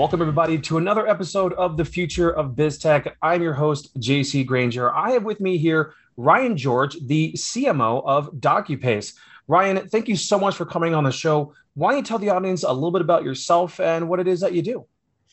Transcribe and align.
Welcome, 0.00 0.22
everybody, 0.22 0.58
to 0.60 0.78
another 0.78 1.06
episode 1.06 1.52
of 1.52 1.76
the 1.76 1.84
Future 1.84 2.30
of 2.30 2.52
BizTech. 2.52 3.12
I'm 3.20 3.42
your 3.42 3.52
host, 3.52 3.94
JC 4.00 4.46
Granger. 4.46 4.96
I 4.96 5.10
have 5.10 5.24
with 5.24 5.40
me 5.40 5.58
here 5.58 5.92
Ryan 6.16 6.56
George, 6.56 6.96
the 7.06 7.34
CMO 7.34 8.02
of 8.06 8.32
DocuPace. 8.36 9.14
Ryan, 9.46 9.86
thank 9.90 10.08
you 10.08 10.16
so 10.16 10.38
much 10.38 10.56
for 10.56 10.64
coming 10.64 10.94
on 10.94 11.04
the 11.04 11.12
show. 11.12 11.52
Why 11.74 11.90
don't 11.90 11.98
you 11.98 12.04
tell 12.04 12.18
the 12.18 12.30
audience 12.30 12.62
a 12.62 12.72
little 12.72 12.90
bit 12.90 13.02
about 13.02 13.24
yourself 13.24 13.78
and 13.78 14.08
what 14.08 14.20
it 14.20 14.26
is 14.26 14.40
that 14.40 14.54
you 14.54 14.62
do? 14.62 14.86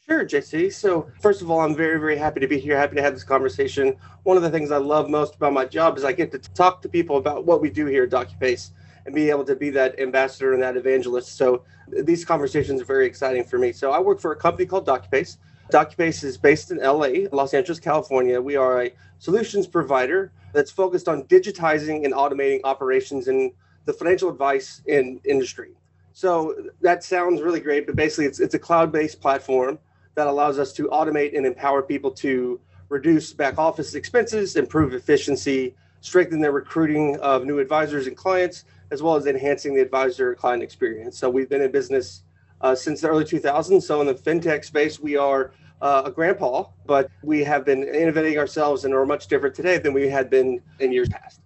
Sure, 0.06 0.25
JC. 0.25 0.74
So, 0.74 1.10
first 1.22 1.42
of 1.42 1.50
all, 1.50 1.61
I'm 1.61 1.74
very, 1.74 1.97
very 1.97 2.18
happy 2.18 2.42
to 2.42 2.47
be 2.47 2.60
here, 2.60 2.75
happy 2.75 2.97
to 2.97 3.02
have 3.02 3.14
this 3.14 3.24
conversation. 3.24 3.96
One 4.24 4.36
of 4.36 4.44
the 4.44 4.50
things 4.50 4.72
I 4.72 4.80
love 4.80 5.10
most 5.10 5.36
about 5.36 5.54
my 5.54 5.64
job 5.64 5.97
is 5.97 6.04
I 6.04 6.11
get 6.11 6.30
to 6.34 6.39
talk 6.39 6.82
to 6.82 6.89
people 6.89 7.16
about 7.16 7.46
what 7.46 7.61
we 7.61 7.70
do 7.70 7.86
here 7.86 8.04
at 8.04 8.10
DocuPace 8.10 8.72
and 9.07 9.16
be 9.16 9.29
able 9.29 9.46
to 9.46 9.56
be 9.56 9.70
that 9.71 10.00
ambassador 10.00 10.54
and 10.54 10.61
that 10.61 10.75
evangelist. 10.75 11.38
So 11.38 11.64
these 11.88 12.25
conversations 12.25 12.82
are 12.82 12.86
very 12.86 13.07
exciting 13.07 13.46
for 13.46 13.57
me. 13.57 13.71
So 13.71 13.92
I 13.92 14.00
work 14.00 14.20
for 14.20 14.33
a 14.33 14.36
company 14.36 14.66
called 14.66 14.86
DocuPace. 14.86 15.38
DocuPace 15.71 16.25
is 16.25 16.38
based 16.38 16.71
in 16.71 16.78
LA, 16.78 17.30
Los 17.32 17.54
Angeles, 17.54 17.80
California. 17.80 18.39
We 18.39 18.57
are 18.57 18.83
a 18.83 18.93
solutions 19.20 19.66
provider 19.66 20.32
that's 20.54 20.71
focused 20.71 21.07
on 21.07 21.24
digitizing 21.24 22.04
and 22.04 22.14
automating 22.14 22.60
operations 22.66 23.30
in 23.30 23.54
the 23.86 23.93
financial 23.93 24.30
advice 24.30 24.82
in 24.88 25.21
industry. 25.24 25.71
So 26.11 26.55
that 26.82 27.04
sounds 27.04 27.42
really 27.42 27.61
great, 27.61 27.86
but 27.86 27.96
basically 27.96 28.25
it's 28.25 28.39
it's 28.39 28.55
a 28.55 28.60
cloud-based 28.60 29.21
platform 29.21 29.80
that 30.16 30.28
allows 30.28 30.60
us 30.60 30.74
to 30.74 30.88
automate 30.89 31.38
and 31.38 31.46
empower 31.46 31.82
people 31.82 32.11
to 32.11 32.59
reduce 32.89 33.31
back 33.31 33.58
office 33.58 33.94
expenses, 33.95 34.55
improve 34.55 34.94
efficiency, 34.94 35.75
strengthen 36.02 36.41
their 36.41 36.52
recruiting 36.52 37.17
of 37.17 37.45
new 37.45 37.59
advisors 37.59 38.08
and 38.08 38.17
clients, 38.17 38.66
as 38.91 39.02
well 39.02 39.16
as 39.16 39.25
enhancing 39.27 39.75
the 39.75 39.81
advisor 39.81 40.35
client 40.35 40.63
experience. 40.63 41.17
So 41.17 41.30
we've 41.30 41.49
been 41.49 41.61
in 41.61 41.71
business 41.71 42.23
uh, 42.61 42.75
since 42.75 43.02
the 43.02 43.09
early 43.09 43.25
2000s. 43.25 43.83
So 43.83 44.02
in 44.02 44.07
the 44.07 44.13
fintech 44.13 44.66
space, 44.66 44.99
we 44.99 45.17
are 45.17 45.52
uh, 45.81 46.03
a 46.05 46.11
grandpa, 46.11 46.66
but 46.85 47.09
we 47.21 47.44
have 47.44 47.66
been 47.66 47.83
innovating 47.83 48.38
ourselves 48.38 48.85
and 48.85 48.94
are 48.94 49.05
much 49.05 49.27
different 49.27 49.55
today 49.55 49.77
than 49.77 49.94
we 49.94 50.07
had 50.07 50.29
been 50.29 50.61
in 50.79 50.91
years 50.91 51.09
past. 51.09 51.41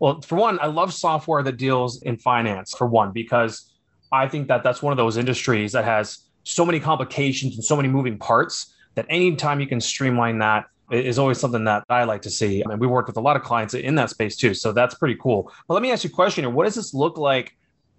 Well, 0.00 0.20
for 0.20 0.36
one, 0.36 0.58
I 0.60 0.66
love 0.66 0.92
software 0.92 1.42
that 1.42 1.56
deals 1.56 2.02
in 2.02 2.18
finance, 2.18 2.74
for 2.76 2.86
one, 2.86 3.12
because 3.12 3.70
I 4.12 4.28
think 4.28 4.48
that 4.48 4.62
that's 4.62 4.82
one 4.82 4.92
of 4.92 4.96
those 4.96 5.16
industries 5.16 5.72
that 5.72 5.84
has 5.84 6.18
so 6.42 6.66
many 6.66 6.78
complications 6.78 7.54
and 7.54 7.64
so 7.64 7.76
many 7.76 7.88
moving 7.88 8.18
parts 8.18 8.74
that 8.96 9.06
anytime 9.08 9.60
you 9.60 9.66
can 9.66 9.80
streamline 9.80 10.38
that 10.38 10.66
is 10.90 11.18
always 11.18 11.38
something 11.38 11.64
that 11.64 11.84
I 11.88 12.04
like 12.04 12.22
to 12.22 12.30
see. 12.30 12.62
I 12.64 12.68
mean, 12.68 12.78
we 12.78 12.86
worked 12.86 13.08
with 13.08 13.16
a 13.16 13.20
lot 13.20 13.36
of 13.36 13.42
clients 13.42 13.74
in 13.74 13.94
that 13.96 14.10
space 14.10 14.36
too, 14.36 14.54
so 14.54 14.72
that's 14.72 14.94
pretty 14.94 15.16
cool. 15.20 15.50
But 15.66 15.74
let 15.74 15.82
me 15.82 15.92
ask 15.92 16.04
you 16.04 16.10
a 16.10 16.12
question 16.12 16.44
here: 16.44 16.50
What 16.50 16.64
does 16.64 16.74
this 16.74 16.94
look 16.94 17.16
like, 17.18 17.56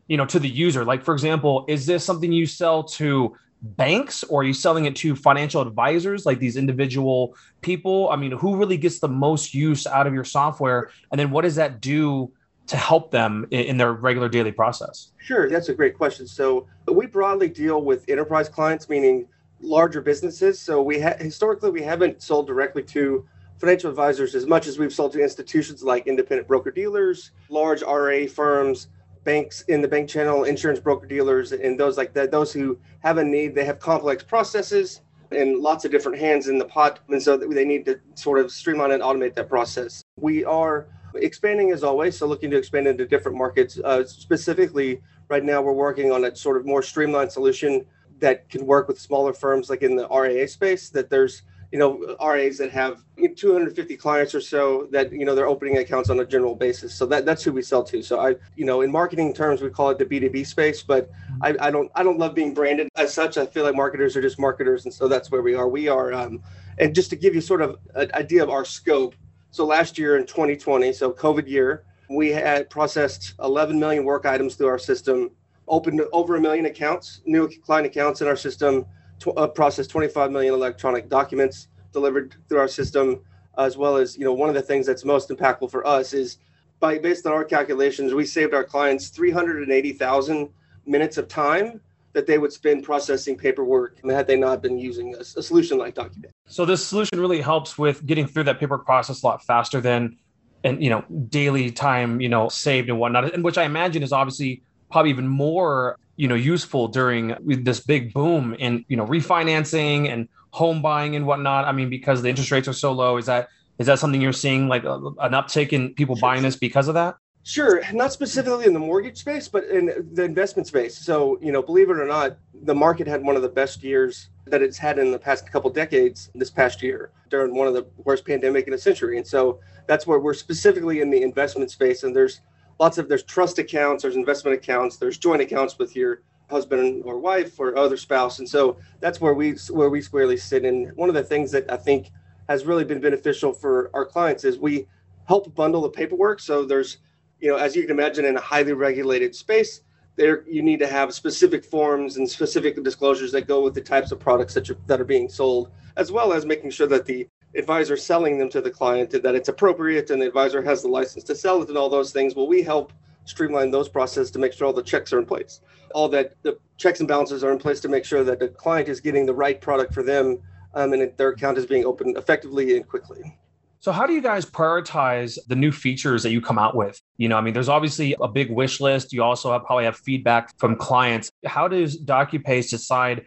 you 0.07 0.17
know, 0.17 0.25
to 0.25 0.39
the 0.39 0.49
user? 0.49 0.85
Like, 0.85 1.03
for 1.03 1.13
example, 1.13 1.65
is 1.67 1.85
this 1.85 2.03
something 2.03 2.31
you 2.31 2.45
sell 2.45 2.83
to 2.83 3.35
banks, 3.61 4.23
or 4.23 4.41
are 4.41 4.43
you 4.43 4.53
selling 4.53 4.85
it 4.85 4.95
to 4.97 5.15
financial 5.15 5.61
advisors, 5.61 6.25
like 6.25 6.39
these 6.39 6.57
individual 6.57 7.35
people? 7.61 8.09
I 8.09 8.15
mean, 8.15 8.31
who 8.31 8.55
really 8.55 8.77
gets 8.77 8.99
the 8.99 9.07
most 9.07 9.53
use 9.53 9.87
out 9.87 10.05
of 10.05 10.13
your 10.13 10.25
software, 10.25 10.91
and 11.11 11.19
then 11.19 11.31
what 11.31 11.41
does 11.41 11.55
that 11.55 11.81
do? 11.81 12.31
To 12.69 12.77
help 12.77 13.11
them 13.11 13.45
in 13.51 13.77
their 13.77 13.93
regular 13.93 14.27
daily 14.27 14.51
process? 14.51 15.11
Sure, 15.19 15.47
that's 15.47 15.69
a 15.69 15.73
great 15.75 15.95
question. 15.95 16.25
So, 16.25 16.65
we 16.87 17.05
broadly 17.05 17.47
deal 17.47 17.83
with 17.83 18.09
enterprise 18.09 18.49
clients, 18.49 18.89
meaning 18.89 19.27
larger 19.61 20.01
businesses. 20.01 20.59
So 20.59 20.81
we 20.81 20.99
ha- 20.99 21.17
historically 21.19 21.71
we 21.71 21.81
haven't 21.81 22.21
sold 22.21 22.47
directly 22.47 22.83
to 22.83 23.25
financial 23.57 23.89
advisors 23.89 24.35
as 24.35 24.45
much 24.45 24.67
as 24.67 24.77
we've 24.77 24.93
sold 24.93 25.13
to 25.13 25.21
institutions 25.21 25.83
like 25.83 26.07
independent 26.07 26.47
broker 26.47 26.71
dealers, 26.71 27.31
large 27.49 27.81
RA 27.81 28.25
firms, 28.27 28.87
banks 29.23 29.61
in 29.63 29.81
the 29.81 29.87
bank 29.87 30.07
channel, 30.09 30.43
insurance 30.43 30.79
broker 30.79 31.05
dealers, 31.07 31.51
and 31.51 31.79
those 31.79 31.97
like 31.97 32.13
that. 32.13 32.31
Those 32.31 32.53
who 32.53 32.77
have 32.99 33.17
a 33.17 33.23
need, 33.23 33.55
they 33.55 33.65
have 33.65 33.79
complex 33.79 34.23
processes 34.23 35.01
and 35.31 35.59
lots 35.59 35.83
of 35.83 35.91
different 35.91 36.17
hands 36.17 36.47
in 36.47 36.57
the 36.57 36.65
pot, 36.65 36.99
and 37.09 37.21
so 37.21 37.35
they 37.35 37.65
need 37.65 37.85
to 37.85 37.99
sort 38.13 38.39
of 38.39 38.51
streamline 38.51 38.91
and 38.91 39.01
automate 39.01 39.33
that 39.33 39.49
process. 39.49 40.03
We 40.17 40.45
are 40.45 40.87
expanding 41.15 41.71
as 41.71 41.83
always, 41.83 42.17
so 42.17 42.27
looking 42.27 42.51
to 42.51 42.57
expand 42.57 42.87
into 42.87 43.05
different 43.05 43.37
markets. 43.37 43.79
Uh, 43.83 44.05
specifically, 44.05 45.01
right 45.29 45.43
now 45.43 45.61
we're 45.61 45.73
working 45.73 46.11
on 46.11 46.25
a 46.25 46.35
sort 46.35 46.57
of 46.57 46.65
more 46.65 46.83
streamlined 46.83 47.31
solution 47.31 47.85
that 48.19 48.49
can 48.49 48.65
work 48.65 48.87
with 48.87 48.99
smaller 48.99 49.33
firms 49.33 49.69
like 49.69 49.81
in 49.81 49.95
the 49.95 50.07
RAA 50.07 50.47
space 50.47 50.89
that 50.89 51.09
there's 51.09 51.43
you 51.71 51.79
know 51.79 52.15
RAs 52.21 52.57
that 52.57 52.71
have 52.71 53.03
250 53.35 53.97
clients 53.97 54.33
or 54.33 54.39
so 54.39 54.87
that 54.91 55.11
you 55.11 55.25
know 55.25 55.35
they're 55.35 55.47
opening 55.47 55.77
accounts 55.77 56.09
on 56.09 56.19
a 56.19 56.25
general 56.25 56.55
basis. 56.55 56.93
So 56.93 57.05
that 57.07 57.25
that's 57.25 57.43
who 57.43 57.51
we 57.51 57.61
sell 57.61 57.83
to. 57.83 58.01
So 58.01 58.19
I 58.19 58.35
you 58.55 58.65
know 58.65 58.81
in 58.81 58.91
marketing 58.91 59.33
terms 59.33 59.61
we 59.61 59.69
call 59.69 59.89
it 59.89 59.97
the 59.97 60.05
B2B 60.05 60.45
space, 60.45 60.83
but 60.83 61.09
I, 61.41 61.55
I 61.59 61.71
don't 61.71 61.91
I 61.95 62.03
don't 62.03 62.17
love 62.17 62.33
being 62.33 62.53
branded 62.53 62.87
as 62.95 63.13
such. 63.13 63.37
I 63.37 63.45
feel 63.45 63.63
like 63.63 63.75
marketers 63.75 64.15
are 64.15 64.21
just 64.21 64.39
marketers, 64.39 64.85
and 64.85 64.93
so 64.93 65.07
that's 65.07 65.31
where 65.31 65.41
we 65.41 65.53
are. 65.55 65.67
We 65.67 65.87
are 65.87 66.13
um, 66.13 66.41
and 66.77 66.93
just 66.95 67.09
to 67.09 67.15
give 67.15 67.35
you 67.35 67.41
sort 67.41 67.61
of 67.61 67.77
an 67.95 68.09
idea 68.13 68.43
of 68.43 68.49
our 68.49 68.65
scope. 68.65 69.15
So 69.51 69.65
last 69.65 69.97
year 69.97 70.17
in 70.17 70.25
2020, 70.25 70.91
so 70.91 71.11
COVID 71.11 71.47
year, 71.47 71.85
we 72.09 72.29
had 72.29 72.69
processed 72.69 73.33
11 73.41 73.79
million 73.79 74.03
work 74.03 74.25
items 74.25 74.55
through 74.55 74.67
our 74.67 74.79
system 74.79 75.31
opened 75.67 76.01
over 76.11 76.35
a 76.35 76.41
million 76.41 76.65
accounts, 76.65 77.21
new 77.25 77.49
client 77.63 77.87
accounts 77.87 78.21
in 78.21 78.27
our 78.27 78.35
system, 78.35 78.85
tw- 79.19 79.37
uh, 79.37 79.47
processed 79.47 79.89
25 79.89 80.31
million 80.31 80.53
electronic 80.53 81.09
documents 81.09 81.67
delivered 81.91 82.35
through 82.47 82.59
our 82.59 82.67
system, 82.67 83.21
as 83.57 83.77
well 83.77 83.97
as, 83.97 84.17
you 84.17 84.23
know, 84.25 84.33
one 84.33 84.49
of 84.49 84.55
the 84.55 84.61
things 84.61 84.85
that's 84.85 85.05
most 85.05 85.29
impactful 85.29 85.71
for 85.71 85.85
us 85.87 86.13
is 86.13 86.37
by 86.79 86.99
based 86.99 87.25
on 87.25 87.33
our 87.33 87.45
calculations, 87.45 88.13
we 88.13 88.25
saved 88.25 88.53
our 88.53 88.63
clients 88.63 89.09
380,000 89.09 90.49
minutes 90.85 91.17
of 91.17 91.27
time 91.27 91.81
that 92.13 92.27
they 92.27 92.37
would 92.37 92.51
spend 92.51 92.83
processing 92.83 93.37
paperwork 93.37 93.99
had 94.05 94.27
they 94.27 94.37
not 94.37 94.61
been 94.61 94.77
using 94.77 95.15
a, 95.15 95.19
a 95.19 95.43
solution 95.43 95.77
like 95.77 95.95
Document. 95.95 96.31
So 96.47 96.65
this 96.65 96.85
solution 96.85 97.19
really 97.19 97.41
helps 97.41 97.77
with 97.77 98.05
getting 98.05 98.27
through 98.27 98.43
that 98.43 98.59
paperwork 98.59 98.85
process 98.85 99.23
a 99.23 99.25
lot 99.25 99.43
faster 99.43 99.81
than 99.81 100.17
and 100.63 100.83
you 100.83 100.89
know 100.89 101.05
daily 101.29 101.71
time 101.71 102.19
you 102.19 102.27
know 102.27 102.49
saved 102.49 102.89
and 102.89 102.99
whatnot 102.99 103.33
and 103.33 103.43
which 103.43 103.57
i 103.57 103.63
imagine 103.63 104.01
is 104.01 104.11
obviously 104.11 104.63
probably 104.91 105.09
even 105.09 105.27
more 105.27 105.97
you 106.15 106.27
know 106.27 106.35
useful 106.35 106.87
during 106.87 107.35
this 107.63 107.79
big 107.79 108.13
boom 108.13 108.53
in 108.55 108.85
you 108.87 108.97
know 108.97 109.05
refinancing 109.05 110.09
and 110.11 110.27
home 110.51 110.81
buying 110.81 111.15
and 111.15 111.25
whatnot 111.25 111.65
i 111.65 111.71
mean 111.71 111.89
because 111.89 112.21
the 112.21 112.29
interest 112.29 112.51
rates 112.51 112.67
are 112.67 112.73
so 112.73 112.91
low 112.91 113.17
is 113.17 113.25
that 113.25 113.49
is 113.77 113.87
that 113.87 113.99
something 113.99 114.21
you're 114.21 114.33
seeing 114.33 114.67
like 114.67 114.85
a, 114.85 114.95
an 114.95 115.33
uptick 115.33 115.73
in 115.73 115.93
people 115.93 116.15
buying 116.15 116.43
this 116.43 116.55
because 116.55 116.87
of 116.87 116.93
that 116.93 117.15
Sure, 117.47 117.79
not 117.93 118.11
specifically 118.11 118.65
in 118.65 118.73
the 118.73 118.79
mortgage 118.79 119.19
space, 119.19 119.47
but 119.47 119.65
in 119.65 120.09
the 120.13 120.23
investment 120.23 120.65
space. 120.65 120.97
So, 120.97 121.37
you 121.43 121.51
know, 121.51 121.61
believe 121.61 121.91
it 121.91 121.99
or 121.99 122.07
not, 122.07 122.37
the 122.63 122.73
market 122.73 123.05
had 123.05 123.21
one 123.21 123.35
of 123.35 123.43
the 123.43 123.49
best 123.49 123.83
years 123.83 124.29
that 124.47 124.63
it's 124.63 124.79
had 124.79 124.97
in 124.97 125.11
the 125.11 125.19
past 125.19 125.51
couple 125.51 125.69
decades 125.69 126.31
this 126.33 126.49
past 126.49 126.81
year 126.81 127.11
during 127.29 127.53
one 127.53 127.67
of 127.67 127.75
the 127.75 127.85
worst 128.03 128.25
pandemic 128.25 128.65
in 128.65 128.73
a 128.73 128.77
century. 128.79 129.19
And 129.19 129.27
so 129.27 129.59
that's 129.85 130.07
where 130.07 130.17
we're 130.17 130.33
specifically 130.33 131.01
in 131.01 131.11
the 131.11 131.21
investment 131.21 131.69
space. 131.69 132.01
And 132.01 132.15
there's 132.15 132.41
lots 132.79 132.97
of 132.97 133.07
there's 133.07 133.23
trust 133.23 133.59
accounts, 133.59 134.03
there's 134.03 134.15
investment 134.15 134.57
accounts, 134.57 134.97
there's 134.97 135.17
joint 135.17 135.41
accounts 135.41 135.77
with 135.77 135.95
your 135.95 136.21
husband 136.49 137.03
or 137.05 137.19
wife 137.19 137.59
or 137.59 137.75
other 137.77 137.97
spouse, 137.97 138.39
and 138.39 138.47
so 138.47 138.77
that's 138.99 139.19
where 139.19 139.33
we 139.33 139.55
where 139.71 139.89
we 139.89 140.01
squarely 140.01 140.37
sit. 140.37 140.65
And 140.65 140.95
one 140.95 141.09
of 141.09 141.15
the 141.15 141.23
things 141.23 141.51
that 141.51 141.71
I 141.71 141.77
think 141.77 142.11
has 142.47 142.65
really 142.65 142.83
been 142.83 143.01
beneficial 143.01 143.53
for 143.53 143.89
our 143.93 144.05
clients 144.05 144.43
is 144.43 144.59
we 144.59 144.87
help 145.27 145.53
bundle 145.55 145.81
the 145.81 145.89
paperwork. 145.89 146.39
So 146.39 146.65
there's 146.65 146.97
you 147.39 147.49
know 147.49 147.57
as 147.57 147.75
you 147.75 147.83
can 147.83 147.91
imagine 147.91 148.25
in 148.25 148.37
a 148.37 148.41
highly 148.41 148.73
regulated 148.73 149.35
space 149.35 149.81
there 150.15 150.43
you 150.47 150.61
need 150.61 150.79
to 150.79 150.87
have 150.87 151.13
specific 151.13 151.63
forms 151.63 152.17
and 152.17 152.29
specific 152.29 152.81
disclosures 152.83 153.31
that 153.31 153.47
go 153.47 153.61
with 153.61 153.73
the 153.73 153.81
types 153.81 154.11
of 154.11 154.19
products 154.19 154.53
that, 154.53 154.69
you 154.69 154.77
that 154.87 155.01
are 155.01 155.05
being 155.05 155.29
sold 155.29 155.71
as 155.97 156.11
well 156.11 156.33
as 156.33 156.45
making 156.45 156.69
sure 156.69 156.87
that 156.87 157.05
the 157.05 157.27
advisor 157.55 157.97
selling 157.97 158.37
them 158.37 158.49
to 158.49 158.61
the 158.61 158.71
client 158.71 159.11
that 159.11 159.35
it's 159.35 159.49
appropriate 159.49 160.09
and 160.09 160.21
the 160.21 160.27
advisor 160.27 160.61
has 160.61 160.81
the 160.81 160.87
license 160.87 161.23
to 161.25 161.35
sell 161.35 161.61
it 161.61 161.69
and 161.69 161.77
all 161.77 161.89
those 161.89 162.11
things. 162.11 162.35
Well, 162.35 162.47
we 162.47 162.61
help 162.61 162.91
streamline 163.25 163.71
those 163.71 163.89
processes 163.89 164.31
to 164.31 164.39
make 164.39 164.53
sure 164.53 164.67
all 164.67 164.73
the 164.73 164.83
checks 164.83 165.11
are 165.13 165.19
in 165.19 165.25
place. 165.25 165.61
All 165.93 166.07
that 166.09 166.33
the 166.43 166.57
checks 166.77 166.99
and 166.99 167.07
balances 167.07 167.43
are 167.43 167.51
in 167.51 167.57
place 167.57 167.79
to 167.81 167.87
make 167.87 168.05
sure 168.05 168.23
that 168.23 168.39
the 168.39 168.49
client 168.49 168.89
is 168.89 168.99
getting 168.99 169.25
the 169.25 169.33
right 169.33 169.59
product 169.59 169.93
for 169.93 170.03
them 170.03 170.39
um, 170.73 170.93
and 170.93 171.11
their 171.17 171.29
account 171.29 171.57
is 171.57 171.65
being 171.65 171.85
opened 171.85 172.17
effectively 172.17 172.75
and 172.75 172.87
quickly. 172.87 173.37
So 173.79 173.91
how 173.91 174.07
do 174.07 174.13
you 174.13 174.21
guys 174.21 174.45
prioritize 174.47 175.37
the 175.47 175.55
new 175.55 175.71
features 175.71 176.23
that 176.23 176.31
you 176.31 176.41
come 176.41 176.57
out 176.57 176.75
with? 176.75 176.99
You 177.17 177.29
know, 177.29 177.37
I 177.37 177.41
mean, 177.41 177.53
there's 177.53 177.69
obviously 177.69 178.15
a 178.19 178.27
big 178.27 178.49
wish 178.49 178.79
list. 178.79 179.13
You 179.13 179.21
also 179.21 179.51
have, 179.51 179.63
probably 179.63 179.85
have 179.85 179.95
feedback 179.97 180.57
from 180.57 180.75
clients. 180.75 181.31
How 181.45 181.67
does 181.67 182.01
DocuPace 182.01 182.71
decide 182.71 183.25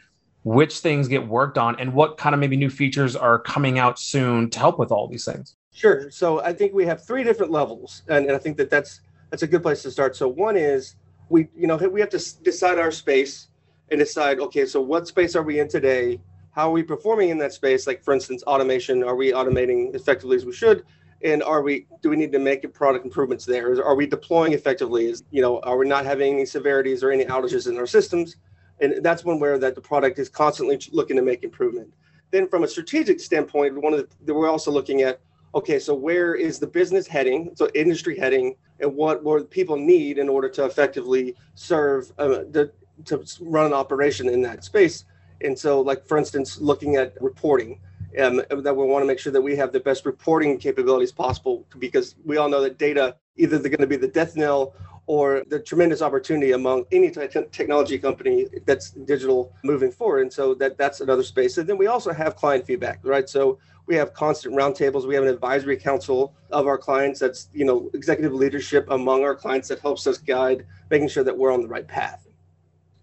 which 0.49 0.79
things 0.79 1.09
get 1.09 1.29
worked 1.29 1.59
on 1.59 1.79
and 1.79 1.93
what 1.93 2.17
kind 2.17 2.35
of 2.35 2.41
maybe 2.41 2.57
new 2.57 2.71
features 2.71 3.15
are 3.15 3.39
coming 3.39 3.79
out 3.79 3.99
soon 3.99 4.49
to 4.49 4.59
help 4.59 4.79
with 4.79 4.91
all 4.91 5.07
these 5.07 5.27
things. 5.27 5.57
Sure. 5.73 6.11
So 6.11 6.41
i 6.41 6.53
think 6.55 6.73
we 6.73 6.87
have 6.87 7.05
three 7.05 7.23
different 7.23 7.53
levels 7.53 8.03
and, 8.09 8.25
and 8.27 8.35
i 8.35 8.39
think 8.39 8.57
that 8.57 8.71
that's 8.71 9.01
that's 9.31 9.43
a 9.43 9.47
good 9.47 9.63
place 9.63 9.83
to 9.83 9.91
start. 9.91 10.17
So 10.17 10.27
one 10.27 10.57
is 10.57 10.97
we 11.29 11.49
you 11.55 11.67
know 11.67 11.77
we 11.77 12.01
have 12.01 12.09
to 12.11 12.43
decide 12.43 12.79
our 12.79 12.91
space 12.91 13.49
and 13.91 14.01
decide 14.01 14.41
okay 14.41 14.65
so 14.65 14.81
what 14.81 15.07
space 15.07 15.37
are 15.37 15.43
we 15.43 15.61
in 15.61 15.69
today? 15.69 16.19
How 16.53 16.69
are 16.71 16.73
we 16.73 16.83
performing 16.83 17.29
in 17.29 17.39
that 17.39 17.53
space? 17.53 17.87
Like 17.87 18.03
for 18.03 18.15
instance 18.15 18.43
automation 18.45 19.05
are 19.05 19.17
we 19.17 19.33
automating 19.33 19.95
effectively 19.95 20.37
as 20.37 20.47
we 20.47 20.55
should? 20.55 20.83
And 21.23 21.43
are 21.43 21.61
we 21.61 21.87
do 22.01 22.09
we 22.09 22.17
need 22.17 22.33
to 22.33 22.39
make 22.39 22.61
product 22.73 23.05
improvements 23.05 23.45
there? 23.45 23.67
Are 23.85 23.95
we 23.95 24.07
deploying 24.07 24.55
effectively? 24.55 25.11
Is 25.11 25.25
you 25.31 25.43
know 25.43 25.61
are 25.61 25.77
we 25.77 25.87
not 25.87 26.07
having 26.07 26.33
any 26.33 26.47
severities 26.47 27.05
or 27.05 27.11
any 27.11 27.27
outages 27.27 27.69
in 27.69 27.77
our 27.77 27.87
systems 27.87 28.37
And 28.81 29.03
that's 29.03 29.25
one 29.25 29.41
where 29.41 29.59
that 29.59 29.75
the 29.75 29.81
product 29.81 30.19
is 30.19 30.29
constantly 30.29 30.81
looking 30.93 31.17
to 31.17 31.23
make 31.23 31.43
improvement. 31.43 31.93
Then 32.31 32.49
from 32.49 32.65
a 32.65 32.69
strategic 32.69 33.21
standpoint, 33.21 33.81
one 33.81 33.95
of 33.95 34.09
the 34.25 34.35
we're 34.35 34.51
also 34.51 34.71
looking 34.71 35.03
at 35.03 35.21
okay, 35.55 35.79
so 35.79 35.95
where 35.95 36.35
is 36.35 36.59
the 36.59 36.67
business 36.67 37.07
heading? 37.07 37.51
So 37.55 37.69
industry 37.75 38.19
heading, 38.19 38.55
and 38.81 38.95
what 38.95 39.23
what 39.25 39.51
people 39.51 39.77
need 39.77 40.19
in 40.19 40.29
order 40.29 40.49
to 40.51 40.65
effectively 40.65 41.35
serve 41.55 42.13
uh, 42.19 42.45
the, 42.51 42.73
to 43.07 43.25
run 43.41 43.67
an 43.67 43.73
operation 43.73 44.29
in 44.29 44.43
that 44.43 44.65
space. 44.65 45.05
And 45.41 45.59
so, 45.59 45.81
like 45.81 46.07
for 46.07 46.19
instance, 46.19 46.61
looking 46.61 46.97
at 46.97 47.21
reporting, 47.23 47.81
um, 48.21 48.43
that 48.51 48.75
we 48.75 48.85
want 48.85 49.03
to 49.03 49.07
make 49.07 49.19
sure 49.19 49.33
that 49.33 49.41
we 49.41 49.57
have 49.57 49.73
the 49.73 49.81
best 49.81 50.05
reporting 50.07 50.59
capabilities 50.59 51.13
possible 51.13 51.67
because 51.79 52.17
we 52.25 52.37
all 52.37 52.49
know 52.49 52.61
that 52.61 52.79
data 52.79 53.17
either 53.37 53.59
they're 53.59 53.71
going 53.71 53.81
to 53.81 53.87
be 53.87 53.97
the 53.97 54.09
death 54.09 54.37
knell 54.37 54.75
or 55.09 55.43
the 55.49 55.59
tremendous 55.59 56.03
opportunity 56.03 56.53
among 56.53 56.85
any 56.93 57.11
technology 57.11 57.99
company 57.99 58.47
that's 58.67 58.91
digital 58.91 59.51
moving 59.65 59.91
forward. 59.91 60.21
And 60.21 60.33
so 60.33 60.55
that 60.57 60.77
that's 60.77 61.01
another 61.01 61.23
space. 61.23 61.57
And 61.57 61.67
then 61.67 61.79
we 61.79 61.87
also 61.87 62.13
have 62.13 62.37
client 62.37 62.67
feedback, 62.67 63.01
right? 63.03 63.27
So 63.27 63.59
we 63.87 63.97
have 63.97 64.13
constant 64.13 64.55
roundtables. 64.55 65.09
We 65.09 65.15
have 65.15 65.25
an 65.25 65.31
advisory 65.31 65.79
council 65.79 66.35
of 66.51 66.67
our 66.67 66.77
clients. 66.77 67.21
That's 67.21 67.49
you 67.55 67.65
know 67.65 67.91
executive 67.95 68.35
leadership 68.35 68.87
among 68.91 69.25
our 69.25 69.35
clients 69.35 69.69
that 69.69 69.81
helps 69.81 70.07
us 70.07 70.19
guide, 70.19 70.67
making 70.91 71.09
sure 71.09 71.25
that 71.25 71.37
we're 71.37 71.53
on 71.53 71.63
the 71.63 71.69
right 71.69 71.89
path. 71.89 72.29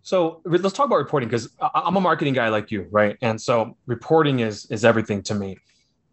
So 0.03 0.41
let's 0.45 0.75
talk 0.75 0.85
about 0.85 0.97
reporting 0.97 1.27
because 1.27 1.49
I'm 1.73 1.95
a 1.95 2.01
marketing 2.01 2.35
guy 2.35 2.49
like 2.49 2.69
you, 2.69 2.87
right? 2.91 3.17
And 3.23 3.41
so 3.41 3.75
reporting 3.87 4.41
is 4.41 4.67
is 4.69 4.85
everything 4.85 5.23
to 5.23 5.33
me. 5.33 5.57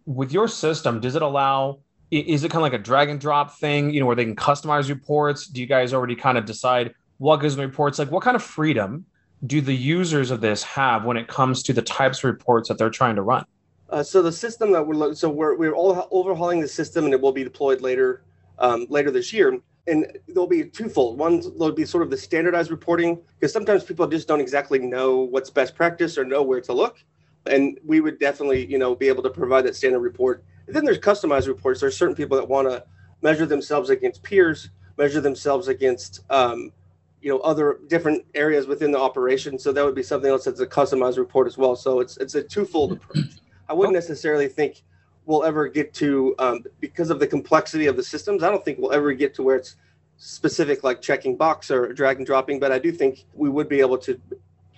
With 0.07 0.33
your 0.33 0.49
system, 0.49 1.01
does 1.01 1.17
it 1.17 1.23
allow? 1.23 1.81
Is 2.13 2.45
it 2.45 2.51
kind 2.51 2.61
of 2.61 2.71
like 2.71 2.79
a 2.79 2.83
drag 2.83 3.09
and 3.09 3.19
drop 3.19 3.59
thing, 3.59 3.93
you 3.93 3.99
know, 3.99 4.07
where 4.07 4.15
they 4.15 4.25
can 4.25 4.37
customize 4.37 4.89
reports? 4.89 5.47
Do 5.47 5.61
you 5.61 5.67
guys 5.67 5.95
already 5.95 6.15
kind 6.15 6.37
of 6.37 6.45
decide 6.45 6.95
what 7.19 7.39
goes 7.39 7.55
in 7.55 7.61
the 7.61 7.67
reports? 7.67 7.99
Like, 7.99 8.11
what 8.11 8.23
kind 8.23 8.37
of 8.37 8.43
freedom 8.43 9.07
do 9.47 9.61
the 9.61 9.75
users 9.75 10.31
of 10.31 10.41
this 10.41 10.63
have 10.63 11.05
when 11.05 11.17
it 11.17 11.27
comes 11.27 11.63
to 11.65 11.73
the 11.73 11.83
types 11.83 12.19
of 12.19 12.25
reports 12.25 12.69
that 12.69 12.77
they're 12.77 12.91
trying 12.91 13.17
to 13.17 13.23
run? 13.23 13.45
Uh, 13.89 14.03
so 14.03 14.23
the 14.23 14.33
system 14.33 14.73
that 14.73 14.87
we're 14.87 15.15
so 15.15 15.29
we're 15.29 15.57
we're 15.57 15.73
all 15.73 16.09
overhauling 16.11 16.61
the 16.61 16.69
system, 16.69 17.07
and 17.07 17.15
it 17.15 17.21
will 17.21 17.33
be 17.33 17.45
deployed 17.45 17.81
later 17.81 18.23
um, 18.59 18.87
later 18.89 19.11
this 19.11 19.33
year 19.33 19.59
and 19.87 20.19
there'll 20.29 20.47
be 20.47 20.65
twofold. 20.65 21.19
One, 21.19 21.41
there'll 21.59 21.73
be 21.73 21.85
sort 21.85 22.03
of 22.03 22.11
the 22.11 22.17
standardized 22.17 22.71
reporting 22.71 23.21
because 23.39 23.53
sometimes 23.53 23.83
people 23.83 24.07
just 24.07 24.29
don't 24.29 24.41
exactly 24.41 24.79
know 24.79 25.19
what's 25.19 25.51
best 25.51 25.75
practice 25.75 26.17
or 26.17 26.25
know 26.25 26.43
where 26.43 26.61
to 26.61 26.73
look, 26.73 27.03
and 27.47 27.79
we 27.85 28.01
would 28.01 28.19
definitely, 28.19 28.67
you 28.67 28.79
know, 28.79 28.95
be 28.95 29.09
able 29.09 29.23
to 29.25 29.31
provide 29.31 29.63
that 29.63 29.75
standard 29.75 30.01
report. 30.01 30.45
And 30.67 30.77
then 30.77 30.85
there's 30.85 30.99
customized 30.99 31.49
reports. 31.49 31.81
There's 31.81 31.97
certain 31.97 32.15
people 32.15 32.37
that 32.37 32.49
want 32.49 32.69
to 32.69 32.85
measure 33.23 33.47
themselves 33.47 33.91
against 33.91 34.23
peers, 34.23 34.71
measure 34.99 35.21
themselves 35.21 35.69
against, 35.69 36.21
um, 36.31 36.73
you 37.21 37.31
know, 37.31 37.39
other 37.41 37.79
different 37.89 38.25
areas 38.35 38.67
within 38.67 38.91
the 38.91 38.99
operation. 38.99 39.59
So 39.59 39.73
that 39.73 39.85
would 39.85 39.95
be 39.95 40.03
something 40.03 40.31
else 40.31 40.45
that's 40.45 40.61
a 40.61 40.67
customized 40.67 41.19
report 41.19 41.47
as 41.47 41.57
well. 41.57 41.77
So 41.77 42.01
it's 42.01 42.17
it's 42.17 42.35
a 42.35 42.43
twofold 42.43 42.93
approach. 42.93 43.27
I 43.69 43.75
wouldn't 43.75 43.95
necessarily 43.95 44.49
think 44.49 44.83
we'll 45.25 45.45
ever 45.45 45.69
get 45.69 45.95
to 45.95 46.35
um, 46.39 46.65
because 46.81 47.11
of 47.11 47.21
the 47.21 47.27
complexity 47.27 47.87
of 47.87 47.97
the 47.97 48.03
systems. 48.03 48.43
I 48.43 48.51
don't 48.51 48.65
think 48.65 48.79
we'll 48.79 48.93
ever 48.93 49.13
get 49.13 49.35
to 49.35 49.43
where 49.43 49.57
it's 49.57 49.77
specific 50.17 50.85
like 50.85 51.01
checking 51.01 51.37
box 51.37 51.71
or 51.71 51.93
drag 51.93 52.19
and 52.19 52.27
dropping, 52.27 52.61
but 52.61 52.73
I 52.73 52.79
do 52.79 52.93
think 52.93 53.25
we 53.35 53.49
would 53.49 53.69
be 53.69 53.81
able 53.81 53.99
to 53.99 54.21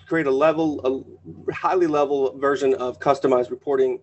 create 0.07 0.27
a 0.27 0.31
level, 0.31 1.05
a 1.47 1.51
highly 1.51 1.87
level 1.87 2.37
version 2.37 2.73
of 2.75 2.99
customized 2.99 3.49
reporting 3.49 3.99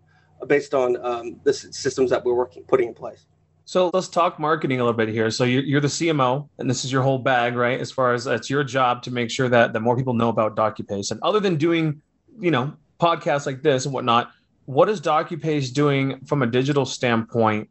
based 0.47 0.75
on 0.75 0.97
um, 1.05 1.41
the 1.45 1.53
systems 1.53 2.11
that 2.11 2.25
we're 2.25 2.35
working 2.35 2.63
putting 2.65 2.89
in 2.89 2.95
place. 2.95 3.27
So 3.65 3.91
let's 3.95 4.09
talk 4.09 4.39
marketing 4.39 4.81
a 4.81 4.85
little 4.85 4.97
bit 4.97 5.09
here. 5.09 5.31
So 5.31 5.45
you're, 5.45 5.63
you're 5.63 5.81
the 5.81 5.89
CMO, 5.89 6.49
and 6.59 6.69
this 6.69 6.85
is 6.85 6.93
your 6.93 7.03
whole 7.03 7.19
bag, 7.19 7.55
right? 7.55 7.81
As 7.81 7.91
far 7.91 8.13
as 8.13 8.27
it's 8.27 8.51
your 8.51 8.65
job 8.65 9.03
to 9.05 9.11
make 9.11 9.31
sure 9.31 9.49
that 9.49 9.73
that 9.73 9.81
more 9.81 9.97
people 9.97 10.15
know 10.15 10.29
about 10.29 10.57
DocuPace. 10.57 11.11
And 11.11 11.21
other 11.23 11.41
than 11.41 11.57
doing, 11.57 12.03
you 12.39 12.51
know, 12.51 12.75
podcasts 13.01 13.47
like 13.47 13.63
this 13.63 13.85
and 13.85 13.95
whatnot, 13.95 14.31
what 14.67 14.89
is 14.89 15.01
DocuPace 15.01 15.73
doing 15.73 16.25
from 16.25 16.43
a 16.43 16.47
digital 16.47 16.85
standpoint 16.85 17.69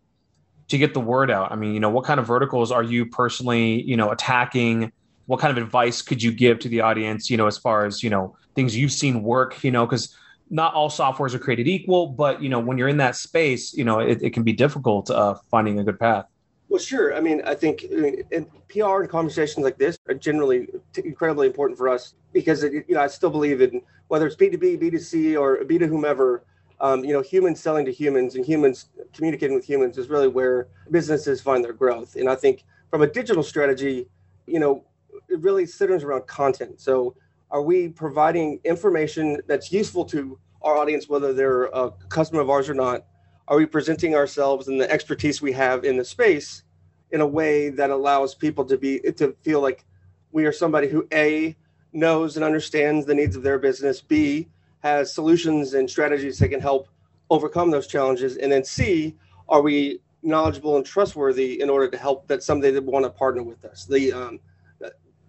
to 0.70 0.78
get 0.78 0.94
the 0.94 1.00
word 1.00 1.30
out? 1.30 1.52
I 1.52 1.56
mean, 1.56 1.74
you 1.74 1.80
know, 1.80 1.90
what 1.90 2.06
kind 2.06 2.20
of 2.20 2.26
verticals 2.26 2.72
are 2.72 2.84
you 2.84 3.06
personally, 3.06 3.82
you 3.84 3.98
know, 3.98 4.12
attacking? 4.12 4.92
What 5.26 5.40
kind 5.40 5.56
of 5.56 5.64
advice 5.64 6.02
could 6.02 6.24
you 6.24 6.32
give 6.32 6.60
to 6.60 6.70
the 6.70 6.82
audience, 6.82 7.30
you 7.30 7.38
know, 7.38 7.48
as 7.48 7.58
far 7.58 7.86
as, 7.86 8.02
you 8.02 8.10
know, 8.10 8.36
things 8.56 8.76
you've 8.76 8.92
seen 8.92 9.24
work, 9.24 9.64
you 9.64 9.72
know, 9.72 9.86
because 9.86 10.16
not 10.52 10.74
all 10.74 10.90
softwares 10.90 11.34
are 11.34 11.40
created 11.40 11.68
equal, 11.68 12.08
but, 12.08 12.42
you 12.42 12.50
know, 12.50 12.60
when 12.60 12.78
you're 12.78 12.90
in 12.90 12.98
that 12.98 13.16
space, 13.16 13.74
you 13.74 13.86
know, 13.86 14.00
it, 14.00 14.22
it 14.22 14.32
can 14.32 14.44
be 14.44 14.52
difficult 14.52 15.10
uh, 15.10 15.36
finding 15.50 15.80
a 15.80 15.84
good 15.84 15.98
path. 15.98 16.26
Well, 16.68 16.80
sure. 16.80 17.16
I 17.16 17.22
mean, 17.22 17.42
I 17.46 17.56
think 17.56 17.86
mean, 17.90 18.24
PR 18.68 19.02
and 19.02 19.10
conversations 19.10 19.64
like 19.64 19.78
this 19.78 19.98
are 20.08 20.14
generally 20.14 20.68
t- 20.94 21.04
incredibly 21.06 21.48
important 21.48 21.78
for 21.78 21.90
us 21.90 22.16
because, 22.34 22.64
it, 22.64 22.86
you 22.88 22.96
know, 22.96 23.02
I 23.02 23.08
still 23.08 23.30
believe 23.30 23.62
in 23.62 23.82
whether 24.10 24.28
it's 24.28 24.36
B2B, 24.36 24.82
B2C, 24.82 25.40
or 25.40 25.64
B 25.64 25.78
to 25.78 25.88
whomever, 25.88 26.44
um, 26.82 27.04
you 27.06 27.14
know, 27.14 27.22
humans 27.22 27.62
selling 27.62 27.86
to 27.86 27.92
humans 27.92 28.36
and 28.36 28.46
humans 28.46 28.90
communicating 29.14 29.56
with 29.56 29.66
humans 29.66 29.98
is 29.98 30.10
really 30.10 30.28
where 30.28 30.68
businesses 30.92 31.42
find 31.42 31.64
their 31.64 31.74
growth. 31.74 32.16
And 32.18 32.30
I 32.30 32.36
think 32.36 32.66
from 32.90 33.02
a 33.02 33.08
digital 33.08 33.44
strategy, 33.44 34.08
you 34.48 34.60
know, 34.60 34.84
it 35.30 35.40
really 35.40 35.66
centers 35.66 36.04
around 36.04 36.28
content. 36.28 36.82
So, 36.82 37.16
are 37.52 37.62
we 37.62 37.90
providing 37.90 38.60
information 38.64 39.42
that's 39.48 39.72
useful 39.72 40.06
to 40.06 40.40
our 40.62 40.78
audience, 40.78 41.10
whether 41.10 41.34
they're 41.34 41.66
a 41.66 41.92
customer 42.10 42.42
of 42.42 42.50
ours 42.50 42.70
or 42.70 42.74
not? 42.74 43.06
Are 43.48 43.58
we 43.58 43.66
presenting 43.66 44.16
ourselves 44.16 44.70
and 44.70 44.80
the 44.80 44.90
expertise 44.90 45.42
we 45.42 45.52
have 45.52 45.84
in 45.84 45.98
the 45.98 46.06
space 46.06 46.64
in 47.12 47.20
a 47.20 47.28
way 47.28 47.70
that 47.70 47.90
allows 47.90 48.34
people 48.34 48.64
to 48.66 48.78
be 48.78 49.00
to 49.18 49.36
feel 49.42 49.62
like 49.62 49.86
we 50.32 50.46
are 50.46 50.54
somebody 50.54 50.88
who 50.88 51.06
a 51.14 51.56
knows 51.92 52.38
and 52.38 52.46
understands 52.46 53.06
the 53.06 53.14
needs 53.14 53.36
of 53.36 53.44
their 53.44 53.60
business, 53.60 54.00
b 54.02 54.48
has 54.80 55.14
solutions 55.14 55.74
and 55.74 55.90
strategies 55.90 56.40
that 56.40 56.50
can 56.50 56.62
help 56.62 56.88
overcome 57.30 57.70
those 57.70 57.88
challenges? 57.88 58.38
And 58.38 58.52
then 58.52 58.64
C, 58.64 59.16
are 59.50 59.62
we 59.62 60.00
knowledgeable 60.24 60.78
and 60.78 60.86
trustworthy 60.86 61.62
in 61.62 61.70
order 61.70 61.90
to 61.90 61.98
help 61.98 62.28
that 62.28 62.44
somebody 62.44 62.72
that 62.72 62.84
want 62.84 63.04
to 63.06 63.10
partner 63.10 63.44
with 63.44 63.66
us? 63.66 63.86
The 63.86 64.14
um, 64.14 64.40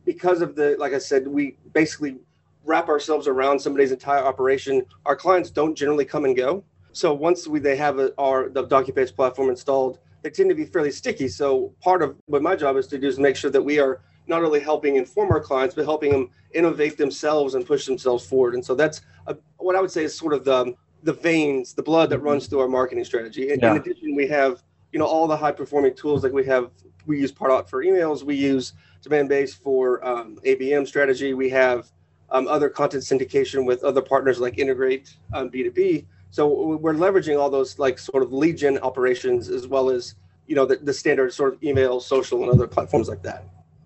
because 0.05 0.43
of 0.43 0.55
the 0.55 0.77
like 0.79 0.93
I 0.93 0.99
said, 0.99 1.27
we 1.27 1.57
basically 1.73 2.17
wrap 2.65 2.89
ourselves 2.89 3.27
around 3.27 3.59
somebody's 3.59 3.93
entire 3.93 4.23
operation. 4.25 4.85
Our 5.07 5.17
clients 5.17 5.51
don't 5.51 5.75
generally 5.75 6.05
come 6.05 6.25
and 6.25 6.37
go. 6.37 6.65
So 6.93 7.13
once 7.13 7.49
we 7.49 7.59
they 7.59 7.77
have 7.77 7.99
a, 7.99 8.13
our 8.19 8.49
the 8.49 8.67
DocuPace 8.67 9.15
platform 9.15 9.51
installed, 9.51 9.99
they 10.23 10.31
tend 10.31 10.49
to 10.51 10.55
be 10.55 10.65
fairly 10.65 10.91
sticky. 10.91 11.29
So 11.29 11.73
part 11.81 12.03
of 12.03 12.17
what 12.27 12.43
my 12.43 12.55
job 12.55 12.77
is 12.77 12.87
to 12.89 12.99
do 12.99 13.09
is 13.09 13.19
make 13.19 13.37
sure 13.37 13.51
that 13.51 13.63
we 13.63 13.79
are 13.79 14.01
not 14.27 14.45
only 14.45 14.61
helping 14.61 14.97
inform 14.97 15.31
our 15.33 15.41
clients, 15.41 15.75
but 15.75 15.85
helping 15.85 16.13
them 16.13 16.31
innovate 16.53 16.97
themselves 16.97 17.55
and 17.55 17.67
push 17.67 17.87
themselves 17.87 18.25
forward. 18.25 18.55
And 18.55 18.65
so 18.65 18.75
that's 18.75 19.01
a, 19.27 19.37
what 19.57 19.75
I 19.75 19.81
would 19.81 19.91
say 19.91 20.05
is 20.05 20.17
sort 20.17 20.35
of 20.35 20.45
the 20.45 20.75
the 21.03 21.13
veins, 21.13 21.75
the 21.75 21.83
blood 21.83 22.11
that 22.11 22.19
mm-hmm. 22.19 22.27
runs 22.27 22.47
through 22.47 22.61
our 22.61 22.69
marketing 22.69 23.05
strategy. 23.05 23.51
In, 23.51 23.59
yeah. 23.59 23.73
in 23.73 23.79
addition, 23.79 24.15
we 24.15 24.29
have 24.29 24.63
you 24.93 24.99
know 24.99 25.07
all 25.07 25.27
the 25.27 25.37
high 25.37 25.53
performing 25.53 25.95
tools 25.95 26.23
like 26.23 26.33
we 26.33 26.45
have. 26.47 26.71
We 27.07 27.19
use 27.19 27.33
Pardot 27.33 27.69
for 27.69 27.85
emails. 27.85 28.23
We 28.23 28.37
use 28.37 28.75
Demandbase 29.03 29.55
for 29.55 30.05
um, 30.07 30.39
ABM 30.45 30.87
strategy. 30.87 31.35
We 31.35 31.51
have 31.51 31.91
um, 32.31 32.49
other 32.49 32.69
content 32.69 33.03
syndication 33.03 33.67
with 33.67 33.85
other 33.85 34.01
partners 34.01 34.41
like 34.41 34.59
Integrate 34.59 35.17
um, 35.35 35.51
B2B. 35.51 36.07
So 36.31 36.77
we're 36.77 36.95
leveraging 36.95 37.39
all 37.39 37.51
those 37.51 37.79
like 37.79 37.99
sort 37.99 38.23
of 38.23 38.33
lead 38.33 38.57
gen 38.57 38.79
operations 38.79 39.51
as 39.51 39.67
well 39.67 39.91
as 39.91 40.15
you 40.47 40.57
know 40.57 40.65
the, 40.65 40.77
the 40.77 40.93
standard 40.93 41.33
sort 41.33 41.55
of 41.55 41.63
email, 41.63 42.01
social, 42.01 42.43
and 42.43 42.51
other 42.51 42.67
platforms 42.67 43.09
like 43.09 43.23
that. 43.23 43.45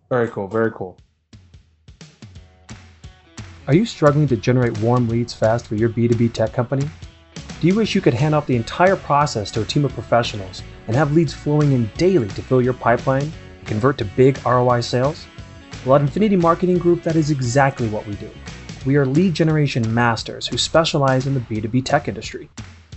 Very 0.08 0.28
cool. 0.28 0.46
Very 0.46 0.70
cool. 0.70 0.96
Are 3.66 3.75
you 3.75 3.85
struggling 3.85 4.28
to 4.28 4.37
generate 4.37 4.78
warm 4.78 5.08
leads 5.08 5.35
fast 5.35 5.66
for 5.66 5.75
your 5.75 5.88
B2B 5.88 6.32
tech 6.32 6.52
company? 6.52 6.88
Do 7.61 7.66
you 7.66 7.75
wish 7.75 7.96
you 7.96 8.00
could 8.00 8.14
hand 8.14 8.35
off 8.35 8.46
the 8.46 8.54
entire 8.54 8.94
process 8.94 9.50
to 9.52 9.62
a 9.62 9.64
team 9.64 9.85
of 9.85 9.92
professionals 9.92 10.62
and 10.87 10.94
have 10.94 11.12
leads 11.14 11.35
flowing 11.35 11.73
in 11.73 11.90
daily 11.96 12.28
to 12.28 12.42
fill 12.42 12.62
your 12.62 12.75
pipeline 12.75 13.32
convert 13.66 13.99
to 13.99 14.04
big 14.04 14.38
ROI 14.46 14.80
sales? 14.80 15.26
Well, 15.85 15.96
at 15.96 16.02
Infinity 16.02 16.37
Marketing 16.37 16.78
Group, 16.78 17.02
that 17.02 17.16
is 17.16 17.30
exactly 17.30 17.88
what 17.88 18.06
we 18.06 18.14
do. 18.14 18.30
We 18.85 18.96
are 18.96 19.06
lead 19.06 19.35
generation 19.35 19.92
masters 19.92 20.46
who 20.46 20.58
specialize 20.58 21.26
in 21.26 21.35
the 21.35 21.40
B2B 21.40 21.85
tech 21.85 22.08
industry. 22.08 22.49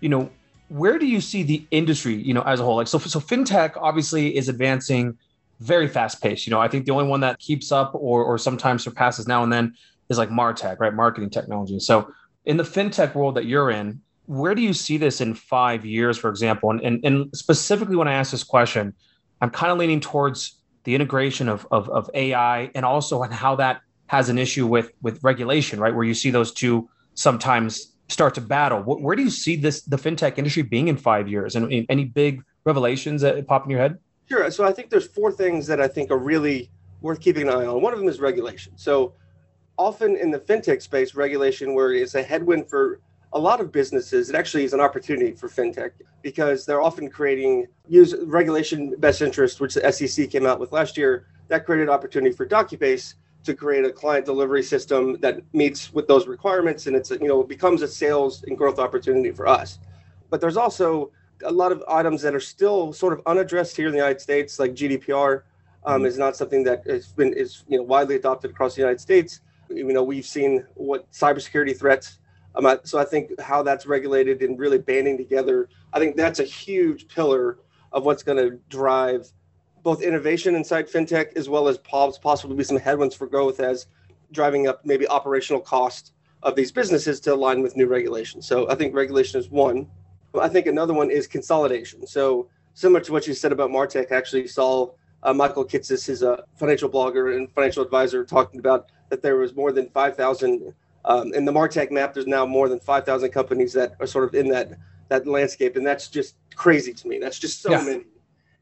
you 0.00 0.08
know, 0.08 0.30
where 0.68 0.98
do 0.98 1.06
you 1.06 1.20
see 1.20 1.42
the 1.42 1.66
industry, 1.70 2.14
you 2.14 2.32
know, 2.34 2.42
as 2.42 2.60
a 2.60 2.64
whole? 2.64 2.76
Like, 2.76 2.86
so, 2.86 2.98
so 2.98 3.20
fintech 3.20 3.72
obviously 3.76 4.36
is 4.36 4.48
advancing 4.48 5.18
very 5.60 5.88
fast 5.88 6.22
paced. 6.22 6.46
You 6.46 6.52
know, 6.52 6.60
I 6.60 6.68
think 6.68 6.86
the 6.86 6.92
only 6.92 7.06
one 7.08 7.20
that 7.20 7.38
keeps 7.38 7.72
up 7.72 7.92
or, 7.94 8.22
or 8.22 8.38
sometimes 8.38 8.84
surpasses 8.84 9.26
now 9.26 9.42
and 9.42 9.52
then 9.52 9.74
is 10.08 10.18
like 10.18 10.30
Martech, 10.30 10.78
right? 10.80 10.94
Marketing 10.94 11.30
technology. 11.30 11.78
So, 11.80 12.12
in 12.44 12.56
the 12.56 12.64
fintech 12.64 13.14
world 13.14 13.34
that 13.34 13.44
you're 13.44 13.70
in, 13.70 14.00
where 14.26 14.54
do 14.54 14.62
you 14.62 14.72
see 14.72 14.96
this 14.96 15.20
in 15.20 15.34
five 15.34 15.84
years, 15.84 16.16
for 16.16 16.30
example? 16.30 16.70
And, 16.70 16.80
and, 16.80 17.04
and 17.04 17.36
specifically, 17.36 17.96
when 17.96 18.08
I 18.08 18.14
ask 18.14 18.30
this 18.30 18.44
question, 18.44 18.94
I'm 19.40 19.50
kind 19.50 19.72
of 19.72 19.78
leaning 19.78 20.00
towards 20.00 20.60
the 20.84 20.94
integration 20.94 21.48
of, 21.48 21.66
of, 21.70 21.88
of 21.90 22.10
AI 22.14 22.70
and 22.74 22.84
also 22.84 23.22
on 23.22 23.30
how 23.30 23.56
that 23.56 23.80
has 24.06 24.28
an 24.28 24.38
issue 24.38 24.66
with 24.66 24.92
with 25.02 25.22
regulation, 25.22 25.78
right? 25.78 25.94
Where 25.94 26.04
you 26.04 26.14
see 26.14 26.30
those 26.30 26.52
two 26.52 26.88
sometimes 27.14 27.94
start 28.08 28.34
to 28.34 28.40
battle. 28.40 28.80
Where 28.80 29.14
do 29.14 29.22
you 29.22 29.30
see 29.30 29.56
this 29.56 29.82
the 29.82 29.96
fintech 29.96 30.38
industry 30.38 30.62
being 30.62 30.88
in 30.88 30.96
five 30.96 31.28
years? 31.28 31.56
And 31.56 31.86
any 31.88 32.04
big 32.04 32.42
revelations 32.64 33.22
that 33.22 33.46
pop 33.46 33.64
in 33.64 33.70
your 33.70 33.80
head? 33.80 33.98
Sure. 34.28 34.50
So 34.50 34.64
I 34.64 34.72
think 34.72 34.90
there's 34.90 35.06
four 35.06 35.32
things 35.32 35.66
that 35.66 35.80
I 35.80 35.88
think 35.88 36.10
are 36.10 36.18
really 36.18 36.70
worth 37.00 37.20
keeping 37.20 37.42
an 37.42 37.50
eye 37.50 37.66
on. 37.66 37.80
One 37.80 37.92
of 37.92 37.98
them 37.98 38.08
is 38.08 38.20
regulation. 38.20 38.72
So 38.76 39.14
often 39.78 40.16
in 40.16 40.30
the 40.30 40.38
fintech 40.38 40.82
space, 40.82 41.14
regulation 41.14 41.74
where 41.74 41.92
it's 41.92 42.14
a 42.14 42.22
headwind 42.22 42.68
for 42.68 43.00
a 43.32 43.38
lot 43.38 43.60
of 43.60 43.70
businesses, 43.70 44.30
it 44.30 44.34
actually 44.34 44.64
is 44.64 44.72
an 44.72 44.80
opportunity 44.80 45.32
for 45.32 45.48
fintech 45.48 45.92
because 46.22 46.66
they're 46.66 46.82
often 46.82 47.08
creating 47.08 47.66
use 47.86 48.14
regulation 48.24 48.94
best 48.98 49.22
interest, 49.22 49.60
which 49.60 49.74
the 49.74 49.92
SEC 49.92 50.30
came 50.30 50.46
out 50.46 50.58
with 50.58 50.72
last 50.72 50.96
year. 50.96 51.26
That 51.48 51.64
created 51.64 51.88
opportunity 51.88 52.34
for 52.34 52.46
DocuPace 52.46 53.14
to 53.44 53.54
create 53.54 53.84
a 53.84 53.92
client 53.92 54.26
delivery 54.26 54.62
system 54.62 55.18
that 55.20 55.40
meets 55.54 55.92
with 55.92 56.06
those 56.06 56.26
requirements 56.26 56.86
and 56.86 56.96
it's 56.96 57.10
you 57.10 57.28
know 57.28 57.40
it 57.40 57.48
becomes 57.48 57.82
a 57.82 57.88
sales 57.88 58.42
and 58.44 58.58
growth 58.58 58.78
opportunity 58.78 59.30
for 59.30 59.46
us 59.46 59.78
but 60.28 60.40
there's 60.40 60.56
also 60.56 61.10
a 61.44 61.52
lot 61.52 61.72
of 61.72 61.82
items 61.88 62.20
that 62.20 62.34
are 62.34 62.40
still 62.40 62.92
sort 62.92 63.12
of 63.12 63.22
unaddressed 63.26 63.76
here 63.76 63.86
in 63.86 63.92
the 63.92 63.98
united 63.98 64.20
states 64.20 64.58
like 64.58 64.72
gdpr 64.74 65.42
um, 65.86 65.98
mm-hmm. 65.98 66.06
is 66.06 66.18
not 66.18 66.36
something 66.36 66.64
that 66.64 66.84
has 66.86 67.06
been 67.12 67.32
is 67.32 67.64
you 67.68 67.78
know 67.78 67.84
widely 67.84 68.16
adopted 68.16 68.50
across 68.50 68.74
the 68.74 68.80
united 68.80 69.00
states 69.00 69.40
you 69.70 69.92
know 69.92 70.02
we've 70.02 70.26
seen 70.26 70.64
what 70.74 71.10
cybersecurity 71.12 71.76
threats 71.76 72.18
um, 72.54 72.78
so 72.84 72.98
i 72.98 73.04
think 73.04 73.38
how 73.40 73.62
that's 73.62 73.86
regulated 73.86 74.42
and 74.42 74.58
really 74.58 74.78
banding 74.78 75.16
together 75.16 75.68
i 75.92 75.98
think 75.98 76.16
that's 76.16 76.40
a 76.40 76.44
huge 76.44 77.08
pillar 77.08 77.58
of 77.92 78.04
what's 78.04 78.22
going 78.22 78.38
to 78.38 78.58
drive 78.68 79.30
both 79.82 80.02
innovation 80.02 80.54
inside 80.54 80.88
fintech 80.88 81.36
as 81.36 81.48
well 81.48 81.68
as 81.68 81.78
possibly 81.78 82.56
be 82.56 82.64
some 82.64 82.76
headwinds 82.76 83.14
for 83.14 83.26
growth 83.26 83.60
as 83.60 83.86
driving 84.32 84.66
up 84.66 84.84
maybe 84.84 85.06
operational 85.08 85.60
cost 85.60 86.12
of 86.42 86.54
these 86.54 86.70
businesses 86.70 87.20
to 87.20 87.34
align 87.34 87.62
with 87.62 87.76
new 87.76 87.86
regulations. 87.86 88.46
So 88.46 88.70
I 88.70 88.74
think 88.74 88.94
regulation 88.94 89.40
is 89.40 89.50
one. 89.50 89.86
I 90.38 90.48
think 90.48 90.66
another 90.66 90.94
one 90.94 91.10
is 91.10 91.26
consolidation. 91.26 92.06
So 92.06 92.48
similar 92.74 93.00
to 93.00 93.12
what 93.12 93.26
you 93.26 93.34
said 93.34 93.52
about 93.52 93.70
Martech, 93.70 94.12
I 94.12 94.16
actually 94.16 94.46
saw 94.46 94.90
uh, 95.22 95.32
Michael 95.32 95.64
Kitces, 95.64 96.06
his 96.06 96.22
a 96.22 96.44
financial 96.54 96.88
blogger 96.88 97.36
and 97.36 97.50
financial 97.52 97.82
advisor, 97.82 98.24
talking 98.24 98.60
about 98.60 98.90
that 99.08 99.22
there 99.22 99.36
was 99.36 99.54
more 99.54 99.72
than 99.72 99.88
5,000 99.88 100.74
um, 101.04 101.34
in 101.34 101.44
the 101.44 101.52
Martech 101.52 101.90
map. 101.90 102.14
There's 102.14 102.26
now 102.26 102.44
more 102.46 102.68
than 102.68 102.80
5,000 102.80 103.30
companies 103.30 103.72
that 103.72 103.94
are 104.00 104.06
sort 104.06 104.24
of 104.24 104.34
in 104.34 104.48
that 104.48 104.72
that 105.08 105.26
landscape, 105.26 105.76
and 105.76 105.86
that's 105.86 106.08
just 106.08 106.34
crazy 106.54 106.92
to 106.92 107.08
me. 107.08 107.18
That's 107.18 107.38
just 107.38 107.62
so 107.62 107.70
yeah. 107.70 107.82
many. 107.82 108.04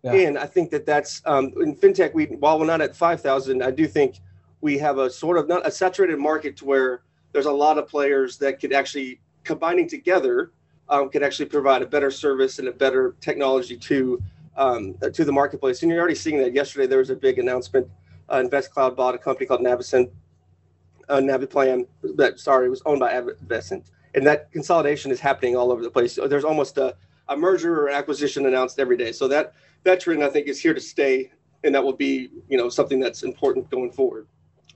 Yeah. 0.03 0.13
And 0.13 0.39
I 0.39 0.47
think 0.47 0.71
that 0.71 0.87
that's 0.87 1.21
um, 1.27 1.53
in 1.61 1.75
fintech. 1.75 2.15
We 2.15 2.27
while 2.27 2.61
we're 2.61 2.67
not 2.67 2.81
at 2.81 2.95
five 2.95 3.21
thousand, 3.21 3.63
I 3.63 3.73
do 3.73 3.89
think 3.89 4.21
we 4.61 4.79
have 4.79 4.99
a 4.99 5.11
sort 5.11 5.39
of 5.39 5.49
not 5.49 5.67
a 5.67 5.71
saturated 5.71 6.19
market 6.19 6.57
to 6.59 6.65
where 6.65 7.03
there's 7.33 7.47
a 7.47 7.53
lot 7.53 7.79
of 7.79 7.89
players 7.89 8.39
that 8.39 8.61
could 8.61 8.73
actually 8.73 9.21
combining 9.43 9.89
together 9.89 10.53
um, 10.89 11.09
could 11.11 11.23
actually 11.23 11.47
provide 11.47 11.83
a 11.83 11.87
better 11.87 12.11
service 12.11 12.59
and 12.59 12.69
a 12.69 12.73
better 12.73 13.17
technology 13.21 13.77
to 13.77 14.23
um, 14.57 14.95
to 15.13 15.25
the 15.25 15.33
marketplace. 15.33 15.83
And 15.83 15.91
you're 15.91 16.01
already 16.01 16.15
seeing 16.15 16.39
that. 16.39 16.55
Yesterday 16.55 16.87
there 16.87 16.99
was 16.99 17.11
a 17.11 17.17
big 17.17 17.39
announcement. 17.39 17.89
Uh, 18.29 18.43
InvestCloud 18.43 18.97
bought 18.97 19.15
a 19.15 19.19
company 19.19 19.47
called 19.47 19.61
Advicent, 19.61 20.11
uh, 21.09 21.19
Naviplan. 21.19 21.87
That 22.17 22.39
sorry, 22.39 22.67
it 22.67 22.71
was 22.71 22.83
owned 22.87 23.01
by 23.01 23.13
Advicent, 23.13 23.91
and 24.15 24.27
that 24.27 24.51
consolidation 24.53 25.11
is 25.11 25.21
happening 25.21 25.57
all 25.57 25.73
over 25.73 25.83
the 25.83 25.91
place. 25.91 26.19
There's 26.29 26.45
almost 26.45 26.79
a, 26.79 26.97
a 27.29 27.37
merger 27.37 27.83
or 27.83 27.91
acquisition 27.91 28.47
announced 28.47 28.79
every 28.79 28.97
day. 28.97 29.13
So 29.13 29.29
that 29.29 29.55
veteran, 29.85 30.23
I 30.23 30.29
think, 30.29 30.49
is 30.49 30.61
here 30.61 30.75
to 30.75 30.81
stay, 30.81 31.31
and 31.65 31.75
that 31.75 31.83
will 31.83 31.93
be, 31.93 32.31
you 32.49 32.57
know, 32.57 32.69
something 32.69 33.01
that's 33.01 33.23
important 33.23 33.71
going 33.71 33.91
forward. 33.91 34.27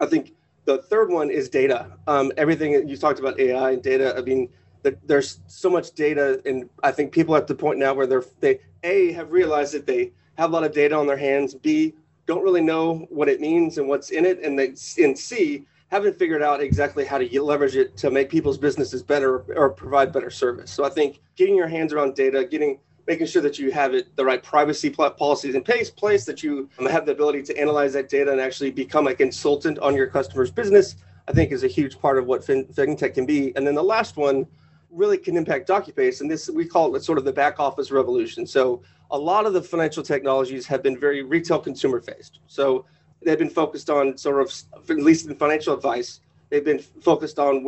I 0.00 0.06
think 0.06 0.34
the 0.64 0.78
third 0.78 1.10
one 1.10 1.30
is 1.30 1.48
data. 1.48 1.90
Um, 2.06 2.32
everything 2.36 2.88
you 2.88 2.96
talked 2.96 3.18
about 3.18 3.38
AI 3.40 3.72
and 3.72 3.82
data. 3.82 4.14
I 4.16 4.22
mean, 4.22 4.48
the, 4.82 4.96
there's 5.04 5.40
so 5.46 5.68
much 5.68 5.92
data, 5.92 6.40
and 6.46 6.68
I 6.82 6.90
think 6.90 7.12
people 7.12 7.36
at 7.36 7.46
the 7.46 7.54
point 7.54 7.78
now 7.78 7.94
where 7.94 8.06
they're 8.06 8.24
they 8.40 8.60
a 8.82 9.12
have 9.12 9.30
realized 9.30 9.74
that 9.74 9.86
they 9.86 10.12
have 10.38 10.50
a 10.50 10.52
lot 10.52 10.64
of 10.64 10.72
data 10.72 10.96
on 10.96 11.06
their 11.06 11.16
hands. 11.16 11.54
B 11.54 11.94
don't 12.26 12.42
really 12.44 12.60
know 12.60 13.06
what 13.10 13.28
it 13.28 13.40
means 13.40 13.78
and 13.78 13.88
what's 13.88 14.10
in 14.10 14.24
it, 14.24 14.40
and 14.42 14.58
they 14.58 14.74
and 15.02 15.18
C 15.18 15.66
haven't 15.90 16.16
figured 16.18 16.42
out 16.42 16.62
exactly 16.62 17.04
how 17.04 17.18
to 17.18 17.42
leverage 17.42 17.76
it 17.76 17.96
to 17.96 18.10
make 18.10 18.30
people's 18.30 18.58
businesses 18.58 19.02
better 19.02 19.40
or 19.56 19.70
provide 19.70 20.12
better 20.12 20.30
service. 20.30 20.70
So 20.70 20.84
I 20.84 20.88
think 20.88 21.20
getting 21.36 21.56
your 21.56 21.66
hands 21.66 21.92
around 21.92 22.14
data, 22.14 22.44
getting 22.44 22.78
making 23.08 23.26
sure 23.26 23.42
that 23.42 23.58
you 23.58 23.72
have 23.72 23.92
it 23.92 24.14
the 24.14 24.24
right 24.24 24.40
privacy 24.40 24.88
policies 24.88 25.56
in 25.56 25.62
place, 25.62 25.90
place 25.90 26.24
that 26.24 26.44
you 26.44 26.68
um, 26.78 26.86
have 26.86 27.06
the 27.06 27.12
ability 27.12 27.42
to 27.42 27.56
analyze 27.58 27.92
that 27.92 28.08
data 28.08 28.30
and 28.30 28.40
actually 28.40 28.70
become 28.70 29.08
a 29.08 29.14
consultant 29.14 29.80
on 29.80 29.96
your 29.96 30.06
customer's 30.06 30.50
business, 30.52 30.94
I 31.26 31.32
think 31.32 31.50
is 31.50 31.64
a 31.64 31.68
huge 31.68 31.98
part 31.98 32.18
of 32.18 32.26
what 32.26 32.44
fin- 32.44 32.66
fintech 32.66 33.14
can 33.14 33.26
be. 33.26 33.52
And 33.56 33.66
then 33.66 33.74
the 33.74 33.82
last 33.82 34.16
one 34.16 34.46
really 34.90 35.18
can 35.18 35.36
impact 35.36 35.68
DocuPace, 35.68 36.20
and 36.20 36.30
this 36.30 36.48
we 36.48 36.66
call 36.66 36.94
it 36.94 37.02
sort 37.02 37.18
of 37.18 37.24
the 37.24 37.32
back 37.32 37.58
office 37.58 37.90
revolution. 37.90 38.46
So 38.46 38.82
a 39.10 39.18
lot 39.18 39.44
of 39.44 39.54
the 39.54 39.62
financial 39.62 40.04
technologies 40.04 40.66
have 40.66 40.82
been 40.82 40.98
very 40.98 41.22
retail 41.24 41.58
consumer 41.58 42.00
faced. 42.00 42.38
So 42.46 42.86
they've 43.22 43.38
been 43.38 43.50
focused 43.50 43.90
on 43.90 44.16
sort 44.16 44.40
of 44.40 44.52
at 44.90 44.96
least 44.96 45.26
in 45.26 45.34
financial 45.34 45.74
advice 45.74 46.20
they've 46.48 46.64
been 46.64 46.78
focused 46.78 47.38
on 47.38 47.62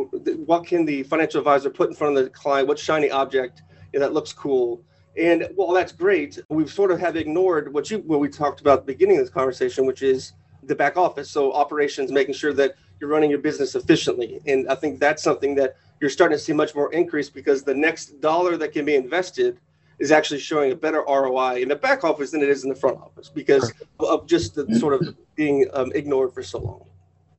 what 0.45 0.65
can 0.65 0.85
the 0.85 1.03
financial 1.03 1.39
advisor 1.39 1.69
put 1.69 1.89
in 1.89 1.95
front 1.95 2.17
of 2.17 2.23
the 2.23 2.29
client 2.29 2.67
what 2.67 2.77
shiny 2.77 3.09
object 3.11 3.61
that 3.93 4.13
looks 4.13 4.33
cool 4.33 4.83
and 5.15 5.47
while 5.55 5.71
that's 5.73 5.91
great, 5.91 6.39
we've 6.49 6.71
sort 6.71 6.91
of 6.91 6.99
have 6.99 7.15
ignored 7.15 7.71
what 7.71 7.91
you 7.91 7.99
what 7.99 8.19
we 8.19 8.29
talked 8.29 8.61
about 8.61 8.79
at 8.79 8.85
the 8.85 8.93
beginning 8.93 9.17
of 9.17 9.23
this 9.23 9.33
conversation, 9.33 9.85
which 9.85 10.01
is 10.01 10.33
the 10.63 10.75
back 10.75 10.97
office. 10.97 11.29
So 11.29 11.53
operations, 11.53 12.11
making 12.11 12.33
sure 12.33 12.53
that 12.53 12.75
you're 12.99 13.09
running 13.09 13.29
your 13.29 13.39
business 13.39 13.75
efficiently. 13.75 14.41
And 14.47 14.67
I 14.69 14.75
think 14.75 14.99
that's 14.99 15.21
something 15.21 15.55
that 15.55 15.75
you're 15.99 16.09
starting 16.09 16.37
to 16.37 16.43
see 16.43 16.53
much 16.53 16.73
more 16.73 16.91
increase 16.93 17.29
because 17.29 17.63
the 17.63 17.75
next 17.75 18.21
dollar 18.21 18.57
that 18.57 18.71
can 18.71 18.85
be 18.85 18.95
invested 18.95 19.59
is 20.03 20.11
actually 20.11 20.39
showing 20.39 20.71
a 20.71 20.75
better 20.75 21.03
ROI 21.07 21.61
in 21.61 21.69
the 21.69 21.75
back 21.75 22.03
office 22.03 22.31
than 22.31 22.41
it 22.41 22.49
is 22.49 22.63
in 22.63 22.69
the 22.69 22.75
front 22.75 22.97
office 22.97 23.29
because 23.29 23.71
of 23.99 24.27
just 24.27 24.55
the 24.55 24.65
sort 24.75 24.93
of 24.93 25.15
being 25.35 25.67
um, 25.73 25.91
ignored 25.95 26.33
for 26.33 26.43
so 26.43 26.59
long. 26.59 26.85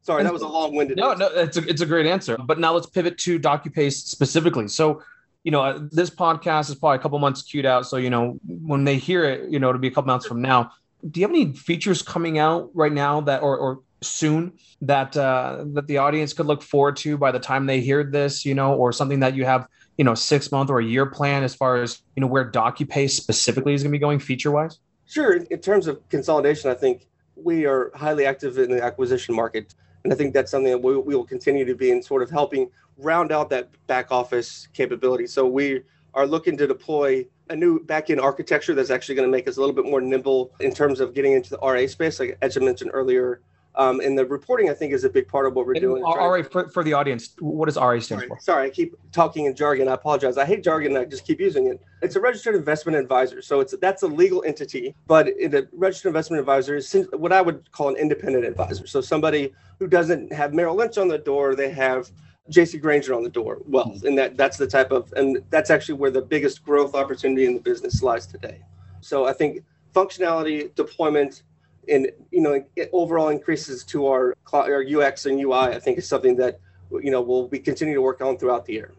Sorry, 0.02 0.22
that 0.22 0.32
was 0.32 0.42
a 0.42 0.48
long-winded. 0.48 0.96
No, 0.96 1.12
answer. 1.12 1.30
no, 1.34 1.40
it's 1.40 1.56
a 1.56 1.68
it's 1.68 1.80
a 1.80 1.86
great 1.86 2.06
answer. 2.06 2.36
But 2.36 2.58
now 2.58 2.72
let's 2.72 2.86
pivot 2.86 3.16
to 3.18 3.38
DocuPace 3.38 4.06
specifically. 4.06 4.68
So 4.68 5.02
you 5.44 5.50
know, 5.50 5.60
uh, 5.60 5.78
this 5.92 6.10
podcast 6.10 6.70
is 6.70 6.74
probably 6.74 6.96
a 6.96 7.00
couple 7.00 7.18
months 7.18 7.42
queued 7.42 7.66
out. 7.66 7.86
So, 7.86 7.98
you 7.98 8.10
know, 8.10 8.38
when 8.46 8.84
they 8.84 8.96
hear 8.96 9.24
it, 9.24 9.50
you 9.50 9.58
know, 9.58 9.68
it'll 9.68 9.80
be 9.80 9.88
a 9.88 9.90
couple 9.90 10.06
months 10.06 10.26
from 10.26 10.40
now. 10.40 10.72
Do 11.08 11.20
you 11.20 11.26
have 11.26 11.34
any 11.34 11.52
features 11.52 12.00
coming 12.00 12.38
out 12.38 12.70
right 12.72 12.92
now 12.92 13.20
that, 13.22 13.42
or, 13.42 13.58
or 13.58 13.80
soon 14.00 14.54
that, 14.80 15.14
uh, 15.16 15.64
that 15.74 15.86
the 15.86 15.98
audience 15.98 16.32
could 16.32 16.46
look 16.46 16.62
forward 16.62 16.96
to 16.96 17.18
by 17.18 17.30
the 17.30 17.38
time 17.38 17.66
they 17.66 17.80
hear 17.80 18.02
this, 18.02 18.46
you 18.46 18.54
know, 18.54 18.74
or 18.74 18.90
something 18.90 19.20
that 19.20 19.34
you 19.34 19.44
have, 19.44 19.68
you 19.96 20.04
know, 20.04 20.14
six 20.14 20.50
month 20.50 20.70
or 20.70 20.80
a 20.80 20.84
year 20.84 21.06
plan 21.06 21.42
as 21.42 21.54
far 21.54 21.82
as, 21.82 22.02
you 22.16 22.20
know, 22.20 22.26
where 22.26 22.50
DocuPace 22.50 23.10
specifically 23.10 23.74
is 23.74 23.82
going 23.82 23.92
to 23.92 23.98
be 23.98 24.00
going 24.00 24.18
feature 24.18 24.50
wise? 24.50 24.78
Sure. 25.06 25.34
In 25.34 25.60
terms 25.60 25.86
of 25.86 26.06
consolidation, 26.08 26.70
I 26.70 26.74
think 26.74 27.06
we 27.36 27.66
are 27.66 27.90
highly 27.94 28.26
active 28.26 28.58
in 28.58 28.70
the 28.70 28.82
acquisition 28.82 29.34
market. 29.34 29.74
And 30.02 30.12
I 30.12 30.16
think 30.16 30.34
that's 30.34 30.50
something 30.50 30.70
that 30.70 30.78
we, 30.78 30.96
we 30.96 31.14
will 31.14 31.24
continue 31.24 31.64
to 31.64 31.74
be 31.74 31.90
in 31.90 32.02
sort 32.02 32.22
of 32.22 32.30
helping 32.30 32.70
round 32.98 33.32
out 33.32 33.50
that 33.50 33.70
back 33.86 34.12
office 34.12 34.68
capability. 34.72 35.26
So 35.26 35.46
we 35.46 35.82
are 36.14 36.26
looking 36.26 36.56
to 36.56 36.66
deploy 36.66 37.26
a 37.50 37.56
new 37.56 37.84
backend 37.84 38.22
architecture 38.22 38.74
that's 38.74 38.90
actually 38.90 39.16
going 39.16 39.28
to 39.28 39.32
make 39.32 39.48
us 39.48 39.56
a 39.56 39.60
little 39.60 39.74
bit 39.74 39.84
more 39.84 40.00
nimble 40.00 40.52
in 40.60 40.72
terms 40.72 41.00
of 41.00 41.12
getting 41.14 41.32
into 41.32 41.50
the 41.50 41.58
RA 41.58 41.86
space, 41.86 42.20
like 42.20 42.38
Edge 42.40 42.56
mentioned 42.58 42.90
earlier. 42.94 43.40
Um, 43.76 44.00
and 44.00 44.16
the 44.16 44.24
reporting, 44.24 44.70
I 44.70 44.74
think, 44.74 44.92
is 44.92 45.02
a 45.04 45.10
big 45.10 45.26
part 45.26 45.46
of 45.46 45.54
what 45.54 45.66
we're 45.66 45.72
and 45.72 45.80
doing. 45.80 46.02
RA, 46.02 46.42
for, 46.42 46.68
for 46.68 46.84
the 46.84 46.92
audience, 46.92 47.34
what 47.40 47.66
does 47.66 47.76
RA 47.76 47.98
stand 47.98 48.20
sorry, 48.20 48.28
for? 48.28 48.38
Sorry, 48.40 48.66
I 48.68 48.70
keep 48.70 48.94
talking 49.10 49.46
in 49.46 49.56
jargon. 49.56 49.88
I 49.88 49.94
apologize. 49.94 50.38
I 50.38 50.44
hate 50.44 50.62
jargon. 50.62 50.96
I 50.96 51.04
just 51.04 51.26
keep 51.26 51.40
using 51.40 51.66
it. 51.66 51.80
It's 52.00 52.14
a 52.14 52.20
registered 52.20 52.54
investment 52.54 52.96
advisor. 52.98 53.42
So 53.42 53.60
it's 53.60 53.74
that's 53.80 54.02
a 54.02 54.06
legal 54.06 54.44
entity, 54.44 54.94
but 55.06 55.28
a 55.28 55.66
registered 55.72 56.10
investment 56.10 56.38
advisor 56.40 56.76
is 56.76 57.08
what 57.12 57.32
I 57.32 57.42
would 57.42 57.70
call 57.72 57.88
an 57.88 57.96
independent 57.96 58.44
advisor. 58.44 58.86
So 58.86 59.00
somebody 59.00 59.52
who 59.80 59.88
doesn't 59.88 60.32
have 60.32 60.54
Merrill 60.54 60.76
Lynch 60.76 60.96
on 60.96 61.08
the 61.08 61.18
door, 61.18 61.56
they 61.56 61.70
have 61.70 62.10
JC 62.50 62.80
Granger 62.80 63.14
on 63.14 63.22
the 63.22 63.30
door 63.30 63.58
well, 63.66 63.88
hmm. 63.88 64.06
and 64.06 64.18
that 64.18 64.36
that's 64.36 64.56
the 64.56 64.66
type 64.66 64.92
of 64.92 65.12
and 65.14 65.42
that's 65.50 65.70
actually 65.70 65.94
where 65.94 66.10
the 66.10 66.22
biggest 66.22 66.64
growth 66.64 66.94
opportunity 66.94 67.46
in 67.46 67.54
the 67.54 67.60
business 67.60 68.02
lies 68.02 68.26
today. 68.26 68.60
So 69.00 69.26
I 69.26 69.32
think 69.32 69.64
functionality, 69.94 70.74
deployment, 70.74 71.42
and 71.88 72.10
you 72.30 72.40
know 72.40 72.64
it 72.76 72.90
overall 72.92 73.28
increases 73.28 73.84
to 73.84 74.06
our 74.06 74.36
our 74.52 74.84
UX 74.84 75.26
and 75.26 75.40
UI. 75.40 75.74
I 75.76 75.78
think 75.78 75.98
is 75.98 76.08
something 76.08 76.36
that 76.36 76.60
you 76.90 77.10
know 77.10 77.20
we'll 77.20 77.48
be 77.48 77.58
continuing 77.58 77.96
to 77.96 78.02
work 78.02 78.20
on 78.20 78.38
throughout 78.38 78.64
the 78.66 78.74
year. 78.74 78.92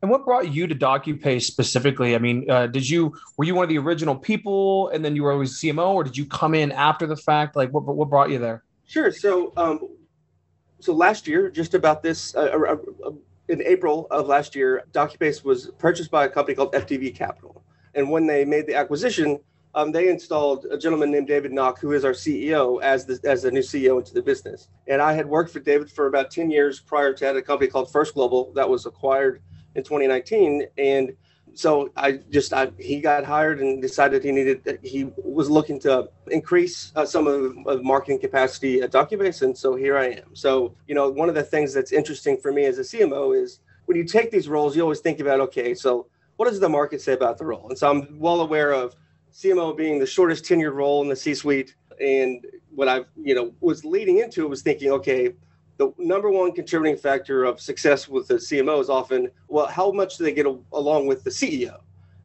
And 0.00 0.10
what 0.10 0.24
brought 0.24 0.52
you 0.52 0.66
to 0.68 0.74
DocuPace 0.74 1.42
specifically? 1.42 2.14
I 2.14 2.18
mean, 2.18 2.48
uh, 2.48 2.68
did 2.68 2.88
you 2.88 3.14
were 3.36 3.44
you 3.44 3.54
one 3.54 3.64
of 3.64 3.68
the 3.68 3.78
original 3.78 4.14
people, 4.14 4.88
and 4.90 5.04
then 5.04 5.16
you 5.16 5.24
were 5.24 5.32
always 5.32 5.58
CMO, 5.60 5.94
or 5.94 6.04
did 6.04 6.16
you 6.16 6.24
come 6.24 6.54
in 6.54 6.70
after 6.72 7.06
the 7.06 7.16
fact? 7.16 7.56
Like, 7.56 7.70
what 7.70 7.84
what 7.84 8.08
brought 8.08 8.30
you 8.30 8.38
there? 8.38 8.62
Sure. 8.86 9.10
So, 9.10 9.52
um, 9.56 9.88
so 10.80 10.94
last 10.94 11.26
year, 11.26 11.50
just 11.50 11.74
about 11.74 12.02
this, 12.02 12.34
uh, 12.36 12.40
uh, 12.40 12.76
uh 13.06 13.10
in 13.48 13.62
April 13.62 14.06
of 14.10 14.26
last 14.26 14.54
year, 14.54 14.84
DocuPace 14.92 15.42
was 15.42 15.70
purchased 15.78 16.10
by 16.10 16.26
a 16.26 16.28
company 16.28 16.54
called 16.54 16.72
FTV 16.74 17.14
Capital, 17.14 17.62
and 17.94 18.08
when 18.08 18.26
they 18.26 18.44
made 18.44 18.66
the 18.66 18.76
acquisition, 18.76 19.40
um, 19.74 19.92
they 19.92 20.08
installed 20.08 20.66
a 20.70 20.78
gentleman 20.78 21.10
named 21.10 21.26
David 21.26 21.52
Knoch, 21.52 21.78
who 21.78 21.92
is 21.92 22.04
our 22.04 22.12
CEO, 22.12 22.82
as 22.82 23.04
the 23.04 23.20
as 23.24 23.42
the 23.42 23.50
new 23.50 23.60
CEO 23.60 23.98
into 23.98 24.14
the 24.14 24.22
business. 24.22 24.68
And 24.86 25.00
I 25.02 25.12
had 25.12 25.26
worked 25.26 25.52
for 25.52 25.60
David 25.60 25.90
for 25.90 26.06
about 26.06 26.30
ten 26.30 26.50
years 26.50 26.80
prior 26.80 27.12
to 27.14 27.26
at 27.26 27.36
a 27.36 27.42
company 27.42 27.70
called 27.70 27.90
First 27.92 28.14
Global 28.14 28.52
that 28.54 28.68
was 28.68 28.86
acquired 28.86 29.42
in 29.74 29.82
2019, 29.84 30.66
and 30.78 31.12
so 31.54 31.90
I 31.96 32.12
just 32.30 32.52
I, 32.52 32.70
he 32.78 33.00
got 33.00 33.24
hired 33.24 33.60
and 33.60 33.80
decided 33.82 34.24
he 34.24 34.32
needed 34.32 34.78
he 34.82 35.10
was 35.16 35.50
looking 35.50 35.78
to 35.80 36.08
increase 36.30 36.92
uh, 36.96 37.04
some 37.04 37.26
of, 37.26 37.56
of 37.66 37.82
marketing 37.82 38.20
capacity 38.20 38.80
at 38.80 38.92
DocuPace, 38.92 39.42
and 39.42 39.56
so 39.56 39.74
here 39.74 39.98
I 39.98 40.06
am. 40.06 40.34
So 40.34 40.74
you 40.86 40.94
know 40.94 41.10
one 41.10 41.28
of 41.28 41.34
the 41.34 41.42
things 41.42 41.74
that's 41.74 41.92
interesting 41.92 42.36
for 42.36 42.52
me 42.52 42.64
as 42.64 42.78
a 42.78 42.82
CMO 42.82 43.40
is 43.40 43.60
when 43.86 43.96
you 43.96 44.04
take 44.04 44.30
these 44.30 44.48
roles, 44.48 44.76
you 44.76 44.82
always 44.82 45.00
think 45.00 45.20
about 45.20 45.40
okay, 45.40 45.74
so 45.74 46.06
what 46.36 46.48
does 46.48 46.60
the 46.60 46.68
market 46.68 47.00
say 47.00 47.12
about 47.12 47.38
the 47.38 47.44
role? 47.44 47.68
And 47.68 47.76
so 47.76 47.90
I'm 47.90 48.18
well 48.18 48.40
aware 48.40 48.72
of 48.72 48.94
CMO 49.32 49.76
being 49.76 49.98
the 49.98 50.06
shortest 50.06 50.44
tenured 50.44 50.74
role 50.74 51.02
in 51.02 51.08
the 51.08 51.16
C-suite, 51.16 51.74
and 52.00 52.44
what 52.74 52.88
I've 52.88 53.06
you 53.20 53.34
know 53.34 53.52
was 53.60 53.84
leading 53.84 54.18
into 54.18 54.44
it 54.44 54.48
was 54.48 54.62
thinking 54.62 54.90
okay 54.92 55.32
the 55.78 55.94
number 55.96 56.30
one 56.30 56.52
contributing 56.52 56.96
factor 56.96 57.44
of 57.44 57.60
success 57.60 58.08
with 58.08 58.26
the 58.28 58.34
CMO 58.34 58.80
is 58.80 58.90
often, 58.90 59.30
well, 59.46 59.66
how 59.66 59.90
much 59.90 60.18
do 60.18 60.24
they 60.24 60.32
get 60.32 60.44
a, 60.44 60.58
along 60.72 61.06
with 61.06 61.24
the 61.24 61.30
CEO? 61.30 61.78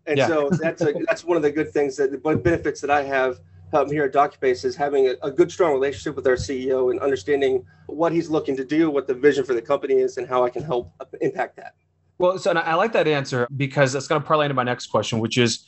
And 0.07 0.17
yeah. 0.17 0.27
so 0.27 0.49
that's 0.49 0.81
a, 0.81 0.93
that's 1.07 1.23
one 1.23 1.37
of 1.37 1.43
the 1.43 1.51
good 1.51 1.71
things 1.71 1.95
that 1.97 2.11
the 2.11 2.17
benefits 2.17 2.81
that 2.81 2.89
I 2.89 3.03
have 3.03 3.39
um, 3.71 3.89
here 3.89 4.03
at 4.05 4.13
DocuPace 4.13 4.65
is 4.65 4.75
having 4.75 5.07
a, 5.07 5.13
a, 5.21 5.31
good, 5.31 5.51
strong 5.51 5.73
relationship 5.73 6.15
with 6.15 6.27
our 6.27 6.35
CEO 6.35 6.91
and 6.91 6.99
understanding 6.99 7.65
what 7.87 8.11
he's 8.11 8.29
looking 8.29 8.57
to 8.57 8.65
do, 8.65 8.89
what 8.89 9.07
the 9.07 9.13
vision 9.13 9.45
for 9.45 9.53
the 9.53 9.61
company 9.61 9.95
is, 9.95 10.17
and 10.17 10.27
how 10.27 10.43
I 10.43 10.49
can 10.49 10.63
help 10.63 10.91
impact 11.21 11.55
that. 11.57 11.73
Well, 12.17 12.37
so 12.37 12.51
I 12.51 12.75
like 12.75 12.93
that 12.93 13.07
answer 13.07 13.47
because 13.55 13.93
that's 13.93 14.07
going 14.07 14.21
to 14.21 14.27
parlay 14.27 14.45
into 14.45 14.53
my 14.53 14.63
next 14.63 14.87
question, 14.87 15.19
which 15.19 15.37
is, 15.37 15.67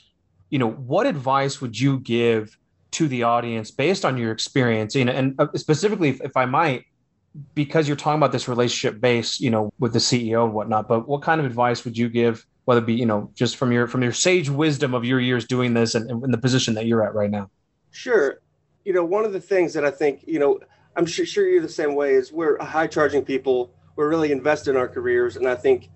you 0.49 0.59
know, 0.59 0.69
what 0.69 1.05
advice 1.05 1.61
would 1.61 1.79
you 1.79 1.99
give 1.99 2.57
to 2.91 3.07
the 3.07 3.23
audience 3.23 3.71
based 3.71 4.05
on 4.05 4.17
your 4.17 4.31
experience? 4.31 4.95
You 4.95 5.05
know, 5.05 5.11
and 5.11 5.35
uh, 5.39 5.47
specifically, 5.55 6.09
if, 6.09 6.21
if 6.21 6.37
I 6.37 6.45
might, 6.45 6.85
because 7.53 7.87
you're 7.87 7.97
talking 7.97 8.19
about 8.19 8.31
this 8.31 8.47
relationship 8.47 9.01
base, 9.01 9.39
you 9.39 9.49
know, 9.49 9.71
with 9.79 9.93
the 9.93 9.99
CEO 9.99 10.45
and 10.45 10.53
whatnot, 10.53 10.87
but 10.87 11.07
what 11.07 11.21
kind 11.21 11.39
of 11.39 11.45
advice 11.45 11.83
would 11.83 11.97
you 11.97 12.07
give, 12.09 12.45
whether 12.65 12.79
it 12.79 12.85
be, 12.85 12.93
you 12.93 13.05
know, 13.05 13.29
just 13.33 13.57
from 13.57 13.71
your 13.71 13.87
from 13.87 14.01
your 14.01 14.13
sage 14.13 14.49
wisdom 14.49 14.93
of 14.93 15.03
your 15.03 15.19
years 15.19 15.45
doing 15.45 15.73
this 15.73 15.95
and, 15.95 16.09
in 16.09 16.31
the 16.31 16.37
position 16.37 16.73
that 16.75 16.85
you're 16.85 17.03
at 17.03 17.13
right 17.13 17.31
now? 17.31 17.49
Sure. 17.91 18.39
You 18.85 18.93
know, 18.93 19.03
one 19.03 19.25
of 19.25 19.33
the 19.33 19.41
things 19.41 19.73
that 19.73 19.83
I 19.83 19.91
think, 19.91 20.23
you 20.27 20.39
know, 20.39 20.59
I'm 20.95 21.05
sure, 21.05 21.25
sure 21.25 21.47
you're 21.47 21.61
the 21.61 21.67
same 21.67 21.95
way 21.95 22.13
is 22.13 22.31
we're 22.31 22.57
high 22.63 22.87
charging 22.87 23.25
people. 23.25 23.73
We're 23.95 24.09
really 24.09 24.31
invested 24.31 24.71
in 24.71 24.77
our 24.77 24.87
careers. 24.87 25.35
And 25.35 25.47
I 25.47 25.55
think 25.55 25.89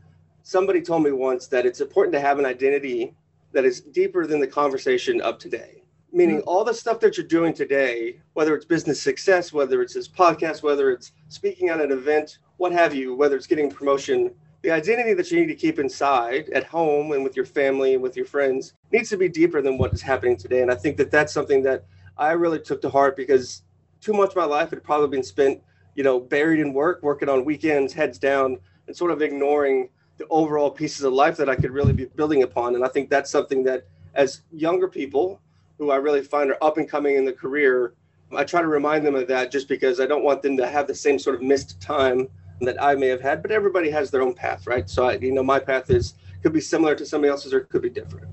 somebody 0.43 0.81
told 0.81 1.03
me 1.03 1.11
once 1.11 1.47
that 1.47 1.65
it's 1.65 1.79
important 1.79 2.13
to 2.13 2.19
have 2.19 2.39
an 2.39 2.45
identity 2.45 3.15
that 3.51 3.65
is 3.65 3.81
deeper 3.81 4.25
than 4.25 4.39
the 4.39 4.47
conversation 4.47 5.21
of 5.21 5.37
today 5.37 5.79
meaning 6.11 6.41
all 6.41 6.63
the 6.63 6.73
stuff 6.73 6.99
that 6.99 7.17
you're 7.17 7.25
doing 7.25 7.53
today, 7.53 8.19
whether 8.33 8.55
it's 8.55 8.65
business 8.65 9.01
success, 9.01 9.53
whether 9.53 9.81
it's 9.81 9.93
this 9.93 10.07
podcast, 10.07 10.63
whether 10.63 10.91
it's 10.91 11.11
speaking 11.27 11.69
at 11.69 11.81
an 11.81 11.91
event, 11.91 12.39
what 12.57 12.71
have 12.71 12.95
you, 12.95 13.15
whether 13.15 13.35
it's 13.35 13.47
getting 13.47 13.69
promotion, 13.69 14.33
the 14.61 14.71
identity 14.71 15.13
that 15.13 15.31
you 15.31 15.39
need 15.39 15.47
to 15.47 15.55
keep 15.55 15.79
inside 15.79 16.49
at 16.49 16.65
home 16.65 17.11
and 17.11 17.23
with 17.23 17.35
your 17.35 17.45
family 17.45 17.93
and 17.93 18.03
with 18.03 18.15
your 18.15 18.25
friends 18.25 18.73
needs 18.91 19.09
to 19.09 19.17
be 19.17 19.29
deeper 19.29 19.61
than 19.61 19.77
what 19.77 19.93
is 19.93 20.01
happening 20.01 20.35
today. 20.35 20.61
And 20.61 20.71
I 20.71 20.75
think 20.75 20.97
that 20.97 21.11
that's 21.11 21.31
something 21.31 21.63
that 21.63 21.85
I 22.17 22.31
really 22.31 22.59
took 22.59 22.81
to 22.81 22.89
heart 22.89 23.15
because 23.15 23.63
too 24.01 24.13
much 24.13 24.31
of 24.31 24.35
my 24.35 24.45
life 24.45 24.71
had 24.71 24.83
probably 24.83 25.07
been 25.07 25.23
spent, 25.23 25.61
you 25.95 26.03
know, 26.03 26.19
buried 26.19 26.59
in 26.59 26.73
work, 26.73 27.01
working 27.03 27.29
on 27.29 27.45
weekends, 27.45 27.93
heads 27.93 28.17
down, 28.17 28.57
and 28.87 28.95
sort 28.95 29.11
of 29.11 29.21
ignoring 29.21 29.89
the 30.19 30.27
overall 30.29 30.69
pieces 30.69 31.03
of 31.03 31.13
life 31.13 31.37
that 31.37 31.49
I 31.49 31.55
could 31.55 31.71
really 31.71 31.93
be 31.93 32.05
building 32.05 32.43
upon. 32.43 32.75
And 32.75 32.85
I 32.85 32.89
think 32.89 33.09
that's 33.09 33.31
something 33.31 33.63
that 33.63 33.87
as 34.13 34.41
younger 34.51 34.87
people, 34.87 35.41
who 35.77 35.91
I 35.91 35.95
really 35.95 36.21
find 36.21 36.51
are 36.51 36.57
up 36.61 36.77
and 36.77 36.87
coming 36.87 37.15
in 37.15 37.25
the 37.25 37.33
career, 37.33 37.93
I 38.35 38.43
try 38.43 38.61
to 38.61 38.67
remind 38.67 39.05
them 39.05 39.15
of 39.15 39.27
that 39.29 39.49
just 39.49 39.67
because 39.67 39.99
I 39.99 40.05
don't 40.05 40.23
want 40.23 40.41
them 40.43 40.57
to 40.57 40.67
have 40.67 40.87
the 40.87 40.93
same 40.93 41.17
sort 41.17 41.37
of 41.37 41.41
missed 41.41 41.81
time 41.81 42.27
that 42.61 42.81
I 42.83 42.95
may 42.95 43.07
have 43.07 43.21
had. 43.21 43.41
But 43.41 43.51
everybody 43.51 43.89
has 43.89 44.11
their 44.11 44.21
own 44.21 44.33
path, 44.33 44.67
right? 44.67 44.89
So 44.89 45.05
I, 45.05 45.13
you 45.13 45.31
know, 45.31 45.41
my 45.41 45.57
path 45.57 45.89
is 45.89 46.15
could 46.43 46.53
be 46.53 46.61
similar 46.61 46.95
to 46.95 47.05
somebody 47.05 47.31
else's 47.31 47.53
or 47.53 47.59
it 47.59 47.69
could 47.69 47.81
be 47.81 47.89
different. 47.89 48.27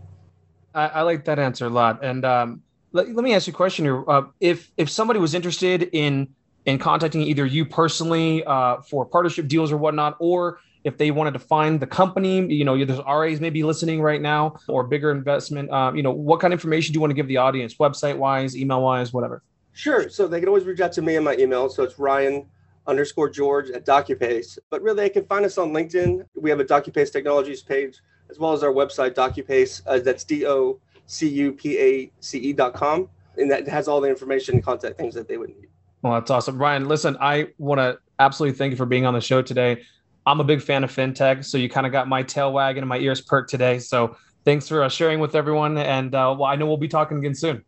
I, 0.74 0.86
I 0.88 1.02
like 1.02 1.24
that 1.24 1.38
answer 1.38 1.66
a 1.66 1.70
lot. 1.70 2.04
And 2.04 2.24
um, 2.24 2.62
let, 2.92 3.08
let 3.14 3.24
me 3.24 3.32
ask 3.32 3.46
you 3.46 3.52
a 3.52 3.56
question 3.56 3.84
here. 3.84 4.04
Uh, 4.08 4.22
if 4.40 4.72
if 4.76 4.90
somebody 4.90 5.20
was 5.20 5.34
interested 5.34 5.88
in 5.92 6.28
in 6.66 6.78
contacting 6.78 7.22
either 7.22 7.46
you 7.46 7.64
personally 7.64 8.44
uh, 8.44 8.80
for 8.80 9.06
partnership 9.06 9.46
deals 9.46 9.70
or 9.70 9.76
whatnot, 9.76 10.16
or 10.18 10.58
if 10.86 10.96
they 10.98 11.10
wanted 11.10 11.32
to 11.32 11.40
find 11.40 11.80
the 11.80 11.86
company, 11.86 12.46
you 12.46 12.64
know, 12.64 12.82
there's 12.84 13.00
RAs 13.00 13.40
maybe 13.40 13.64
listening 13.64 14.00
right 14.00 14.22
now 14.22 14.56
or 14.68 14.84
bigger 14.84 15.10
investment, 15.10 15.68
um, 15.72 15.96
you 15.96 16.02
know, 16.02 16.12
what 16.12 16.38
kind 16.38 16.54
of 16.54 16.58
information 16.58 16.92
do 16.92 16.98
you 16.98 17.00
want 17.00 17.10
to 17.10 17.14
give 17.14 17.26
the 17.26 17.36
audience, 17.36 17.74
website 17.74 18.16
wise, 18.16 18.56
email 18.56 18.80
wise, 18.80 19.12
whatever? 19.12 19.42
Sure. 19.72 20.08
So 20.08 20.28
they 20.28 20.38
can 20.38 20.48
always 20.48 20.62
reach 20.62 20.78
out 20.78 20.92
to 20.92 21.02
me 21.02 21.16
in 21.16 21.24
my 21.24 21.34
email. 21.38 21.68
So 21.68 21.82
it's 21.82 21.98
Ryan 21.98 22.46
underscore 22.86 23.28
George 23.28 23.68
at 23.70 23.84
DocuPace. 23.84 24.60
But 24.70 24.80
really, 24.80 24.96
they 24.98 25.08
can 25.08 25.26
find 25.26 25.44
us 25.44 25.58
on 25.58 25.72
LinkedIn. 25.72 26.24
We 26.36 26.50
have 26.50 26.60
a 26.60 26.64
DocuPace 26.64 27.10
Technologies 27.10 27.62
page, 27.62 27.98
as 28.30 28.38
well 28.38 28.52
as 28.52 28.62
our 28.62 28.72
website, 28.72 29.14
DocuPace. 29.14 29.82
Uh, 29.88 29.98
that's 29.98 30.22
D 30.22 30.46
O 30.46 30.78
C 31.06 31.28
U 31.28 31.52
P 31.52 31.78
A 31.80 32.12
C 32.20 32.38
E 32.38 32.52
dot 32.52 32.74
com. 32.74 33.08
And 33.36 33.50
that 33.50 33.66
has 33.66 33.88
all 33.88 34.00
the 34.00 34.08
information 34.08 34.54
and 34.54 34.64
contact 34.64 34.98
things 34.98 35.14
that 35.14 35.26
they 35.26 35.36
would 35.36 35.48
need. 35.48 35.66
Well, 36.02 36.12
that's 36.12 36.30
awesome. 36.30 36.58
Ryan, 36.58 36.86
listen, 36.86 37.16
I 37.20 37.48
want 37.58 37.80
to 37.80 37.98
absolutely 38.20 38.56
thank 38.56 38.70
you 38.70 38.76
for 38.76 38.86
being 38.86 39.04
on 39.04 39.14
the 39.14 39.20
show 39.20 39.42
today. 39.42 39.82
I'm 40.26 40.40
a 40.40 40.44
big 40.44 40.60
fan 40.60 40.82
of 40.82 40.92
fintech, 40.92 41.44
so 41.44 41.56
you 41.56 41.68
kind 41.68 41.86
of 41.86 41.92
got 41.92 42.08
my 42.08 42.22
tail 42.22 42.52
wagging 42.52 42.82
and 42.82 42.88
my 42.88 42.98
ears 42.98 43.20
perked 43.20 43.48
today. 43.48 43.78
So 43.78 44.16
thanks 44.44 44.66
for 44.68 44.82
uh, 44.82 44.88
sharing 44.88 45.20
with 45.20 45.36
everyone, 45.36 45.78
and 45.78 46.14
uh, 46.14 46.34
well, 46.36 46.50
I 46.50 46.56
know 46.56 46.66
we'll 46.66 46.76
be 46.76 46.88
talking 46.88 47.18
again 47.18 47.34
soon. 47.34 47.64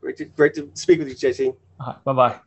Great 0.00 0.16
to, 0.16 0.24
great 0.24 0.54
to 0.54 0.68
speak 0.74 0.98
with 0.98 1.08
you, 1.08 1.14
JC. 1.14 1.54
Uh, 1.78 1.94
bye 2.04 2.12
bye. 2.12 2.40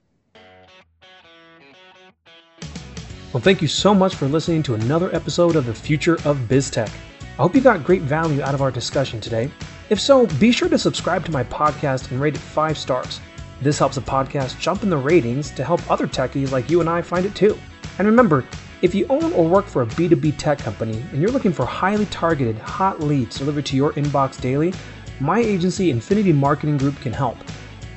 Well, 3.34 3.42
thank 3.42 3.62
you 3.62 3.68
so 3.68 3.94
much 3.96 4.16
for 4.16 4.28
listening 4.28 4.64
to 4.64 4.76
another 4.76 5.14
episode 5.16 5.56
of 5.56 5.66
the 5.66 5.74
Future 5.74 6.16
of 6.26 6.38
BizTech. 6.50 6.90
I 6.90 7.42
hope 7.42 7.56
you 7.56 7.62
got 7.62 7.84
great 7.84 8.02
value 8.02 8.42
out 8.42 8.54
of 8.54 8.62
our 8.62 8.72
discussion 8.72 9.22
today. 9.22 9.50
If 9.90 10.00
so, 10.00 10.28
be 10.40 10.52
sure 10.52 10.70
to 10.70 10.78
subscribe 10.78 11.24
to 11.26 11.32
my 11.32 11.44
podcast 11.46 12.12
and 12.12 12.20
rate 12.20 12.36
it 12.36 12.40
five 12.40 12.78
stars. 12.78 13.22
This 13.62 13.80
helps 13.80 13.96
the 13.96 14.02
podcast 14.02 14.60
jump 14.60 14.84
in 14.84 14.90
the 14.90 14.98
ratings 14.98 15.52
to 15.52 15.64
help 15.64 15.90
other 15.90 16.08
techies 16.08 16.52
like 16.52 16.70
you 16.70 16.82
and 16.82 16.90
I 16.90 17.02
find 17.02 17.26
it 17.26 17.36
too. 17.36 17.58
And 17.98 18.08
remember, 18.08 18.44
if 18.82 18.94
you 18.94 19.08
own 19.10 19.32
or 19.34 19.48
work 19.48 19.66
for 19.66 19.82
a 19.82 19.88
B2B 19.88 20.38
tech 20.38 20.60
company 20.60 21.04
and 21.12 21.22
you're 21.22 21.32
looking 21.32 21.52
for 21.52 21.66
highly 21.66 22.06
targeted, 22.08 22.58
hot 22.60 23.02
leads 23.02 23.38
delivered 23.38 23.66
to 23.68 23.76
your 23.76 23.94
inbox 23.94 24.40
daily, 24.40 24.74
my 25.20 25.40
agency, 25.40 25.90
Infinity 25.90 26.32
Marketing 26.32 26.78
Group, 26.78 27.00
can 27.00 27.12
help. 27.12 27.38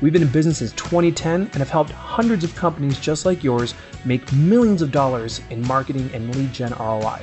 We've 0.01 0.15
been 0.15 0.23
in 0.23 0.29
business 0.29 0.57
since 0.59 0.73
2010 0.73 1.43
and 1.43 1.55
have 1.55 1.69
helped 1.69 1.91
hundreds 1.91 2.45
of 2.45 2.57
companies 2.57 2.99
just 2.99 3.27
like 3.27 3.45
yours 3.45 3.75
make 4.07 4.33
millions 4.33 4.81
of 4.81 4.91
dollars 4.91 5.43
in 5.51 5.61
marketing 5.67 6.09
and 6.15 6.35
lead 6.35 6.55
gen 6.55 6.73
ROI. 6.73 7.21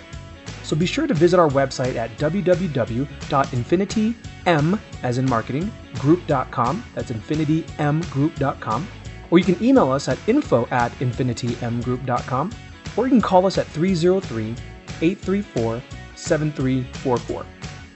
So 0.62 0.76
be 0.76 0.86
sure 0.86 1.08
to 1.08 1.16
visit 1.16 1.40
our 1.40 1.50
website 1.50 1.96
at 1.96 2.16
www.infinitym, 2.18 4.80
as 5.02 5.18
in 5.18 5.28
marketing, 5.28 5.72
group.com. 5.96 6.84
That's 6.94 7.12
infinitymgroup.com. 7.12 8.88
Or 9.32 9.40
you 9.40 9.46
can 9.46 9.64
email 9.64 9.92
us 9.92 10.08
at 10.08 10.20
info 10.28 10.68
at 10.70 10.92
infinitymgroup.com 11.00 12.52
or 12.98 13.06
you 13.06 13.12
can 13.12 13.22
call 13.22 13.46
us 13.46 13.58
at 13.58 13.68
303 13.68 14.56
834 15.02 15.82
7344. 16.16 17.46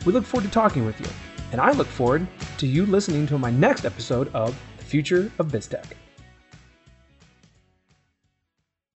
We 0.05 0.13
look 0.13 0.23
forward 0.23 0.45
to 0.45 0.51
talking 0.53 0.85
with 0.85 0.99
you, 0.99 1.07
and 1.51 1.59
I 1.59 1.71
look 1.71 1.87
forward 1.87 2.27
to 2.59 2.67
you 2.67 2.85
listening 2.85 3.27
to 3.27 3.37
my 3.37 3.51
next 3.51 3.83
episode 3.83 4.33
of 4.33 4.57
The 4.77 4.83
Future 4.83 5.31
of 5.39 5.47
BizTech. 5.47 5.85